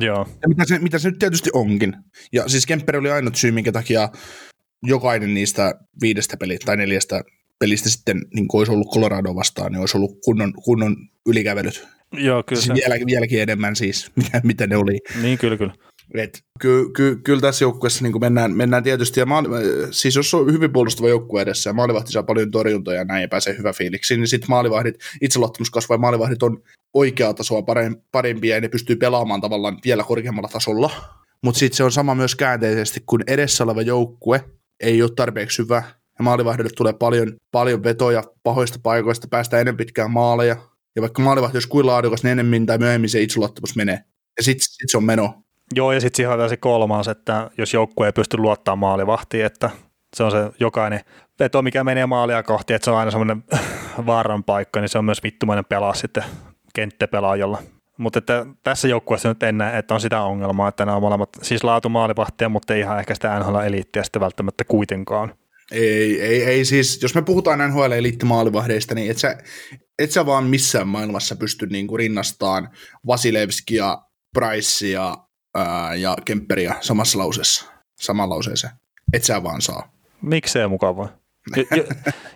Joo. 0.00 0.28
Ja 0.42 0.48
mitä 0.48 0.64
se, 0.64 0.78
mitä 0.78 0.98
se 0.98 1.10
nyt 1.10 1.18
tietysti 1.18 1.50
onkin. 1.52 1.96
Ja 2.32 2.48
siis 2.48 2.66
Kemper 2.66 2.96
oli 2.96 3.10
ainut 3.10 3.36
syy, 3.36 3.50
minkä 3.50 3.72
takia 3.72 4.08
jokainen 4.82 5.34
niistä 5.34 5.74
viidestä 6.00 6.36
pelistä 6.36 6.66
tai 6.66 6.76
neljästä 6.76 7.22
pelistä 7.58 7.88
sitten 7.88 8.20
niin 8.34 8.46
olisi 8.52 8.72
ollut 8.72 8.92
Colorado 8.94 9.34
vastaan, 9.34 9.72
niin 9.72 9.80
olisi 9.80 9.96
ollut 9.96 10.18
kunnon, 10.24 10.52
kunnon 10.52 10.96
ylikävelyt. 11.26 11.88
Joo, 12.12 12.42
kyllä 12.42 12.62
Siis 12.62 12.66
se. 12.66 12.74
vielä, 12.74 13.06
vieläkin 13.06 13.42
enemmän 13.42 13.76
siis, 13.76 14.10
mitä, 14.16 14.40
mitä 14.44 14.66
ne 14.66 14.76
oli. 14.76 14.98
Niin, 15.22 15.38
kyllä, 15.38 15.56
kyllä. 15.56 15.74
Et 16.14 16.38
ky, 16.60 16.90
ky, 16.94 17.16
kyllä 17.16 17.40
tässä 17.40 17.64
joukkueessa 17.64 18.04
niin 18.04 18.20
mennään, 18.20 18.56
mennään 18.56 18.82
tietysti, 18.82 19.20
ja 19.20 19.26
maali, 19.26 19.48
siis 19.90 20.16
jos 20.16 20.34
on 20.34 20.52
hyvin 20.52 20.72
puolustava 20.72 21.08
joukkue 21.08 21.42
edessä 21.42 21.70
ja 21.70 21.74
maalivahti 21.74 22.12
saa 22.12 22.22
paljon 22.22 22.50
torjuntoja 22.50 22.98
ja 22.98 23.04
näin 23.04 23.22
ja 23.22 23.28
pääsee 23.28 23.58
hyvä 23.58 23.72
fiiliksi, 23.72 24.16
niin 24.16 24.28
sitten 24.28 24.50
maalivahdit, 24.50 24.94
itseluottamus 25.20 25.70
kasvaa 25.70 25.94
ja 25.94 25.98
maalivahdit 25.98 26.42
on 26.42 26.62
oikeaa 26.94 27.34
tasoa 27.34 27.62
parempia 28.12 28.54
ja 28.54 28.60
ne 28.60 28.68
pystyy 28.68 28.96
pelaamaan 28.96 29.40
tavallaan 29.40 29.78
vielä 29.84 30.04
korkeammalla 30.04 30.48
tasolla. 30.48 30.90
Mutta 31.44 31.58
sitten 31.58 31.76
se 31.76 31.84
on 31.84 31.92
sama 31.92 32.14
myös 32.14 32.34
käänteisesti, 32.34 33.02
kun 33.06 33.22
edessä 33.26 33.64
oleva 33.64 33.82
joukkue 33.82 34.44
ei 34.80 35.02
ole 35.02 35.10
tarpeeksi 35.16 35.62
hyvä 35.62 35.82
ja 36.18 36.22
maalivahdille 36.24 36.70
tulee 36.76 36.92
paljon, 36.92 37.36
paljon 37.52 37.82
vetoja 37.82 38.22
pahoista 38.42 38.78
paikoista, 38.82 39.28
päästään 39.30 39.60
ennen 39.60 39.76
pitkään 39.76 40.10
maaleja. 40.10 40.56
Ja 40.96 41.02
vaikka 41.02 41.22
maalivahti 41.22 41.56
olisi 41.56 41.68
kuin 41.68 41.86
laadukas, 41.86 42.22
niin 42.22 42.32
enemmän 42.32 42.66
tai 42.66 42.78
myöhemmin 42.78 43.10
se 43.10 43.22
itseluottamus 43.22 43.76
menee. 43.76 44.00
Ja 44.36 44.42
sitten 44.42 44.62
sit 44.62 44.90
se 44.90 44.96
on 44.96 45.04
meno. 45.04 45.42
Joo, 45.74 45.92
ja 45.92 46.00
sitten 46.00 46.16
siihen 46.16 46.40
on 46.40 46.48
se 46.48 46.56
kolmas, 46.56 47.08
että 47.08 47.50
jos 47.58 47.74
joukkue 47.74 48.06
ei 48.06 48.12
pysty 48.12 48.36
luottamaan 48.36 48.78
maalivahtiin, 48.78 49.44
että 49.44 49.70
se 50.16 50.22
on 50.22 50.30
se 50.30 50.50
jokainen 50.60 51.00
veto, 51.38 51.62
mikä 51.62 51.84
menee 51.84 52.06
maalia 52.06 52.42
kohti, 52.42 52.74
että 52.74 52.84
se 52.84 52.90
on 52.90 52.96
aina 52.96 53.10
semmoinen 53.10 53.44
vaaran 54.06 54.44
paikka, 54.44 54.80
niin 54.80 54.88
se 54.88 54.98
on 54.98 55.04
myös 55.04 55.22
vittumainen 55.22 55.64
pelaa 55.64 55.94
sitten 55.94 56.24
kenttäpelaajalla. 56.74 57.62
Mutta 57.98 58.18
että 58.18 58.46
tässä 58.62 58.88
joukkueessa 58.88 59.28
nyt 59.28 59.42
en 59.42 59.58
näe, 59.58 59.78
että 59.78 59.94
on 59.94 60.00
sitä 60.00 60.22
ongelmaa, 60.22 60.68
että 60.68 60.84
nämä 60.84 60.96
on 60.96 61.02
molemmat 61.02 61.28
siis 61.42 61.62
maalivahtia, 61.88 62.48
mutta 62.48 62.74
ei 62.74 62.80
ihan 62.80 62.98
ehkä 62.98 63.14
sitä 63.14 63.38
NHL-eliittiä 63.38 64.02
sitten 64.02 64.20
välttämättä 64.20 64.64
kuitenkaan. 64.64 65.34
Ei, 65.72 66.22
ei, 66.22 66.44
ei 66.44 66.64
siis, 66.64 67.02
jos 67.02 67.14
me 67.14 67.22
puhutaan 67.22 67.70
NHL 67.70 67.92
eliittimaalivahdeista, 67.92 68.94
niin 68.94 69.10
et 69.10 69.18
sä, 69.18 69.38
et 69.98 70.10
sä 70.10 70.26
vaan 70.26 70.44
missään 70.44 70.88
maailmassa 70.88 71.36
pysty 71.36 71.66
niinku 71.66 71.96
rinnastamaan 71.96 72.68
Vasilevskia, 73.06 73.98
Pricea 74.34 75.25
ää, 75.56 75.94
ja 75.94 76.16
Kemperiä 76.24 76.74
samassa 76.80 77.18
lauseessa, 77.18 77.72
saman 78.00 78.30
lauseeseen. 78.30 78.72
Et 79.12 79.24
sä 79.24 79.42
vaan 79.42 79.62
saa. 79.62 79.92
Miksei 80.22 80.68
mukavaa? 80.68 81.08
Jo, 81.76 81.84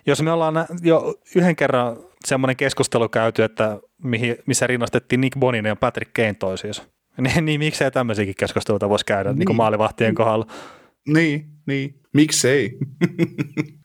jos 0.05 0.21
me 0.21 0.31
ollaan 0.31 0.65
jo 0.81 1.15
yhden 1.35 1.55
kerran 1.55 1.97
semmoinen 2.25 2.55
keskustelu 2.55 3.09
käyty, 3.09 3.43
että 3.43 3.79
mihin, 4.03 4.37
missä 4.45 4.67
rinnastettiin 4.67 5.21
Nick 5.21 5.39
Bonin 5.39 5.65
ja 5.65 5.75
Patrick 5.75 6.13
Kane 6.13 6.33
toisiinsa, 6.33 6.83
niin, 7.17 7.45
niin 7.45 7.59
miksei 7.59 7.91
tämmöisiäkin 7.91 8.35
keskusteluita 8.37 8.89
voisi 8.89 9.05
käydä 9.05 9.33
niin. 9.33 9.39
Niin 9.39 9.55
maalivahtien 9.55 10.15
kohdalla. 10.15 10.47
Niin, 11.07 11.49
niin. 11.67 11.99
Miksei? 12.13 12.77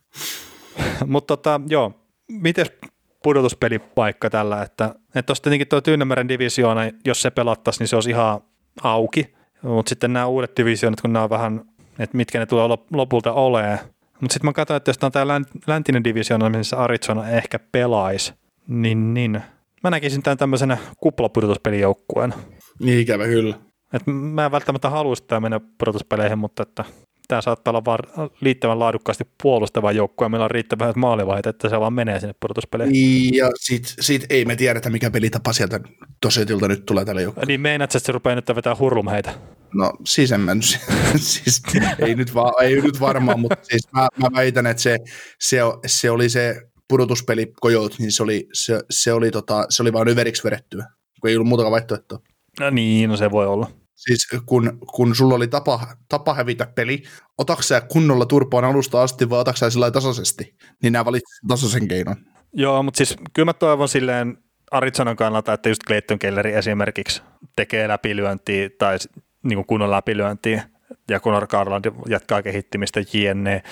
Mutta 1.07 1.37
tota, 1.37 1.61
joo, 1.69 2.07
miten 2.29 2.67
pudotuspelipaikka 3.23 4.31
tällä, 4.31 4.63
että 4.63 4.95
tuossa 5.27 5.43
tietenkin 5.43 5.69
tuo 5.69 5.81
Tyynemeren 5.81 6.29
divisioona, 6.29 6.81
jos 7.05 7.23
se 7.23 7.31
pelattaisiin, 7.31 7.79
niin 7.81 7.89
se 7.89 7.97
olisi 7.97 8.11
ihan 8.11 8.41
auki, 8.83 9.35
mutta 9.63 9.89
sitten 9.89 10.13
nämä 10.13 10.27
uudet 10.27 10.57
divisioonat, 10.57 11.01
kun 11.01 11.13
nämä 11.13 11.23
on 11.23 11.31
vähän, 11.31 11.65
että 11.99 12.17
mitkä 12.17 12.39
ne 12.39 12.47
tulee 12.47 12.69
lopulta 12.93 13.33
olemaan, 13.33 13.79
mutta 14.21 14.35
sitten 14.35 14.49
mä 14.49 14.53
katsoin, 14.53 14.77
että 14.77 14.89
jos 14.89 14.99
tämä 14.99 15.09
on 15.09 15.13
tämä 15.13 15.41
läntinen 15.67 16.05
divisioona, 16.05 16.51
missä 16.51 16.77
Arizona 16.77 17.29
ehkä 17.29 17.59
pelaisi, 17.59 18.35
niin, 18.69 19.15
niin 19.15 19.43
mä 19.83 19.91
näkisin 19.91 20.23
tämän 20.23 20.39
tämmöisenä 20.39 20.79
kuplapudotuspelijoukkueen. 20.97 22.35
Niin 22.81 23.01
ikävä 23.01 23.25
kyllä. 23.25 23.55
Et 23.93 24.03
mä 24.07 24.45
en 24.45 24.53
välttämättä 24.53 24.91
haluaisi 24.91 25.25
tämä 25.27 25.41
mennä 25.41 25.61
pudotuspeleihin, 25.79 26.39
mutta 26.39 26.63
että 26.63 26.85
tämä 27.29 27.41
saattaa 27.41 27.71
olla 27.71 27.85
vaan 27.85 28.31
liittävän 28.41 28.79
laadukkaasti 28.79 29.25
puolustava 29.43 29.93
joukkue 29.93 30.25
ja 30.25 30.29
meillä 30.29 30.45
on 30.45 30.51
riittävän 30.51 30.93
maalivaiheet, 30.97 31.47
että 31.47 31.69
se 31.69 31.81
vaan 31.81 31.93
menee 31.93 32.21
sinne 32.21 32.35
pudotuspeleihin. 32.41 32.93
Niin, 32.93 33.35
ja 33.35 33.51
sit, 33.61 33.95
sit 34.01 34.27
ei 34.31 34.45
me 34.45 34.57
tiedetä, 34.57 34.91
mikä 34.91 35.11
pelitapa 35.11 35.53
sieltä 35.53 35.81
tosiatilta 36.21 36.69
nyt 36.69 36.87
tulee 36.87 37.05
tälle 37.05 37.23
joukkueelle. 37.23 37.53
Niin 37.53 37.61
meinaat, 37.61 37.95
että 37.95 38.07
se 38.07 38.13
rupeaa 38.13 38.37
nyt 38.37 38.49
vetää 38.57 38.77
hurlum 38.79 39.09
heitä? 39.09 39.35
No 39.75 39.93
siis 40.07 40.33
en 40.33 40.41
mä 40.41 40.55
nyt, 40.55 40.65
siis, 41.17 41.63
ei, 41.99 42.15
nyt 42.15 42.35
va, 42.35 42.53
ei 42.63 42.81
nyt 42.81 43.01
varmaan, 43.01 43.41
mutta 43.41 43.57
siis 43.63 43.93
mä, 43.93 44.09
mä 44.17 44.29
väitän, 44.33 44.67
että 44.67 44.83
se, 44.83 44.99
se, 45.41 45.59
se 45.87 46.11
oli 46.11 46.29
se 46.29 46.63
pudotuspeli 46.89 47.53
Kojot, 47.61 47.99
niin 47.99 48.13
se 48.13 48.23
oli, 48.23 48.49
se, 48.53 48.81
se 48.91 49.13
oli, 49.13 49.31
tota, 49.31 49.67
se 49.69 49.83
oli 49.83 49.93
vaan 49.93 50.09
yveriksi 50.09 50.45
vedettyä, 50.45 50.87
kun 51.21 51.31
ei 51.31 51.37
ollut 51.37 51.49
muutakaan 51.49 51.73
vaihtoehtoa. 51.73 52.19
No 52.61 52.71
niin, 52.71 53.11
no 53.11 53.17
se 53.17 53.31
voi 53.31 53.47
olla. 53.47 53.71
Siis 53.97 54.29
kun, 54.47 54.79
kun 54.95 55.15
sulla 55.15 55.35
oli 55.35 55.49
tapa, 55.49 55.81
tapa 56.09 56.35
hävitä 56.35 56.67
peli, 56.75 57.03
otatko 57.39 57.63
kunnolla 57.89 58.27
turpaan 58.27 58.65
alusta 58.65 59.03
asti 59.03 59.31
vai 59.31 59.39
otatko 59.41 59.71
sillä 59.71 59.91
tasaisesti, 59.91 60.57
niin 60.83 60.93
nämä 60.93 61.05
valitsivat 61.05 61.49
tasaisen 61.49 61.89
keinon. 61.89 62.17
Joo, 62.53 62.83
mutta 62.83 62.99
siis 62.99 63.17
kyllä 63.33 63.47
mä 63.47 63.53
toivon 63.53 63.89
silleen 63.89 64.39
Arizonan 64.71 65.17
kannalta, 65.17 65.53
että 65.53 65.69
just 65.69 65.83
Clayton 65.87 66.19
Kelleri 66.19 66.53
esimerkiksi 66.53 67.23
tekee 67.57 67.89
läpilyöntiä 67.89 68.71
tai 68.79 68.99
niin 69.43 69.57
kuin 69.57 69.67
kunnon 69.67 69.91
läpilyöntiä 69.91 70.63
ja 71.11 71.21
Conor 71.21 71.47
Garland 71.47 71.85
jatkaa 72.09 72.43
kehittymistä 72.43 73.01
jne. 73.13 73.63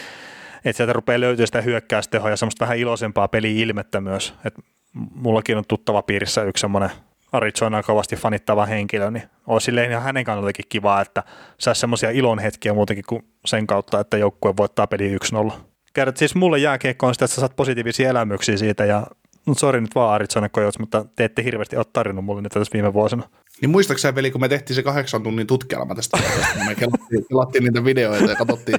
Että 0.64 0.76
sieltä 0.76 0.92
rupeaa 0.92 1.20
löytyä 1.20 1.46
sitä 1.46 1.60
hyökkäystehoa 1.60 2.30
ja 2.30 2.36
semmoista 2.36 2.64
vähän 2.64 2.78
iloisempaa 2.78 3.28
peli-ilmettä 3.28 4.00
myös. 4.00 4.34
Et 4.44 4.54
mullakin 4.94 5.58
on 5.58 5.64
tuttava 5.68 6.02
piirissä 6.02 6.42
yksi 6.42 6.60
semmoinen 6.60 6.90
Arizona 7.34 7.82
kovasti 7.82 8.16
fanittava 8.16 8.66
henkilö, 8.66 9.10
niin 9.10 9.22
olisi 9.46 9.64
silleen 9.64 9.90
ihan 9.90 10.02
hänen 10.02 10.24
kannaltakin 10.24 10.64
kiva, 10.68 11.00
että 11.00 11.22
saisi 11.58 11.80
semmoisia 11.80 12.10
ilonhetkiä 12.10 12.74
muutenkin 12.74 13.04
kuin 13.08 13.24
sen 13.46 13.66
kautta, 13.66 14.00
että 14.00 14.16
joukkue 14.16 14.54
voittaa 14.56 14.86
peli 14.86 15.16
1-0. 15.50 15.52
Kerrot 15.92 16.16
siis 16.16 16.34
mulle 16.34 16.58
jääkiekko 16.58 17.06
on 17.06 17.14
sitä, 17.14 17.24
että 17.24 17.34
sä 17.34 17.40
saat 17.40 17.56
positiivisia 17.56 18.10
elämyksiä 18.10 18.56
siitä 18.56 18.84
ja 18.84 19.06
no 19.46 19.54
sori 19.54 19.80
nyt 19.80 19.94
vaan 19.94 20.14
Arizona 20.14 20.48
Coyotes, 20.48 20.78
mutta 20.78 21.04
te 21.16 21.24
ette 21.24 21.44
hirveästi 21.44 21.76
ole 21.76 21.86
tarjonnut 21.92 22.24
mulle 22.24 22.42
niitä 22.42 22.60
tässä 22.60 22.72
viime 22.72 22.92
vuosina. 22.92 23.28
Niin 23.60 23.70
muistaakseni 23.70 24.14
veli, 24.14 24.30
kun 24.30 24.40
me 24.40 24.48
tehtiin 24.48 24.74
se 24.74 24.82
kahdeksan 24.82 25.22
tunnin 25.22 25.46
tutkielma 25.46 25.94
tästä, 25.94 26.18
me 26.68 26.74
kelattiin, 26.74 27.26
kelattiin 27.28 27.64
niitä 27.64 27.84
videoita 27.84 28.30
ja 28.30 28.36
katsottiin, 28.36 28.78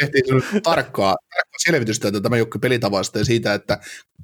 tehtiin 0.00 0.24
tarkkaa, 0.62 1.16
tarkkaa 1.34 1.58
selvitystä 1.58 2.20
tämä 2.20 2.36
joukko 2.36 2.58
pelitavasta 2.58 3.18
ja 3.18 3.24
siitä, 3.24 3.54
että 3.54 3.78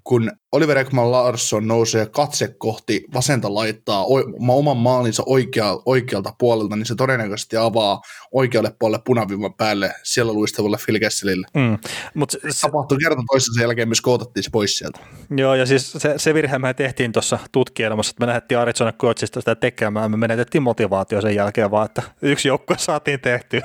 kun 0.08 0.32
Oliver 0.52 0.78
Ekman 0.78 1.12
Larsson 1.12 1.68
nousee 1.68 2.06
katse 2.06 2.54
kohti 2.58 3.04
vasenta 3.14 3.54
laittaa 3.54 4.04
oman 4.48 4.76
maalinsa 4.76 5.22
oikea, 5.26 5.78
oikealta 5.86 6.32
puolelta, 6.38 6.76
niin 6.76 6.86
se 6.86 6.94
todennäköisesti 6.94 7.56
avaa 7.56 8.00
oikealle 8.32 8.72
puolelle 8.78 9.02
punaviivan 9.04 9.54
päälle 9.54 9.94
siellä 10.02 10.32
luistavalle 10.32 10.76
Phil 10.84 10.98
Kesselille. 10.98 11.46
Mm. 11.54 11.78
Mut 12.14 12.30
se, 12.30 12.38
se 12.50 12.60
tapahtui 12.60 12.98
kerta 12.98 13.22
toisensa 13.30 13.62
jälkeen, 13.62 13.88
myös 13.88 14.00
kootattiin 14.00 14.44
se 14.44 14.50
pois 14.50 14.78
sieltä. 14.78 14.98
Joo, 15.36 15.54
ja 15.54 15.66
siis 15.66 15.92
se, 15.92 16.14
se 16.16 16.34
virhe 16.34 16.58
me 16.58 16.74
tehtiin 16.74 17.12
tuossa 17.12 17.38
tutkielmassa, 17.52 18.10
että 18.10 18.20
me 18.20 18.26
lähdettiin 18.26 18.58
Arizona 18.58 18.92
Coachista 18.92 19.40
sitä 19.40 19.54
tekemään, 19.54 20.10
me 20.10 20.16
menetettiin 20.16 20.62
motivaatio 20.62 21.20
sen 21.20 21.34
jälkeen 21.34 21.70
vaan, 21.70 21.86
että 21.86 22.02
yksi 22.22 22.48
joukkue 22.48 22.78
saatiin 22.78 23.20
tehtyä 23.20 23.62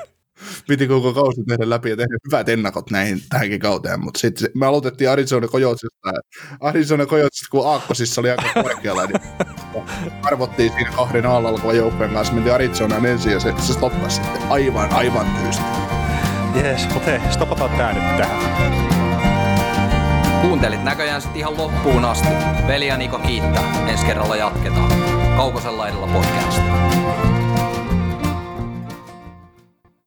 piti 0.67 0.88
koko 0.88 1.13
kausi 1.13 1.43
tehdä 1.48 1.69
läpi 1.69 1.89
ja 1.89 1.98
tehdä 1.98 2.17
hyvät 2.28 2.50
ennakot 2.50 2.91
näihin 2.91 3.22
tähänkin 3.30 3.60
kauteen, 3.60 4.00
mutta 4.00 4.19
sitten 4.19 4.50
me 4.56 4.65
aloitettiin 4.65 5.10
Arizona 5.10 5.48
Coyotesista, 5.48 6.12
Arizona 6.60 7.06
Coyotesista, 7.06 7.52
kun 7.52 7.67
Aakkosissa 7.67 8.22
oli 8.22 8.30
aika 8.30 8.63
korkealla, 8.63 9.06
niin 9.06 9.22
arvottiin 10.24 10.72
siinä 10.72 10.91
kahden 10.91 11.26
alla 11.26 11.50
alkavan 11.50 11.78
joukkojen 11.78 12.13
kanssa, 12.13 12.34
mentiin 12.34 12.54
Arizonaan 12.54 13.06
ensin 13.06 13.32
ja 13.32 13.39
se, 13.39 13.54
se 13.58 13.74
stoppasi 13.74 14.15
sitten 14.15 14.41
aivan, 14.50 14.93
aivan 14.93 15.26
tyysti. 15.41 15.63
Jees, 16.56 16.93
mutta 16.93 17.12
hei, 17.12 17.19
stopataan 17.32 17.69
tää 17.69 17.93
nyt 17.93 18.17
tähän. 18.17 18.84
Kuuntelit 20.41 20.84
näköjään 20.84 21.22
sitten 21.22 21.39
ihan 21.39 21.58
loppuun 21.58 22.06
asti. 22.06 22.28
Veli 22.67 22.88
ja 22.88 22.98
Niko 22.98 23.19
kiittää. 23.19 23.88
Ensi 23.88 24.06
kerralla 24.06 24.36
jatketaan. 24.36 24.91
Kaukosella 25.38 25.88
edellä 25.88 26.08
podcast. 26.08 26.62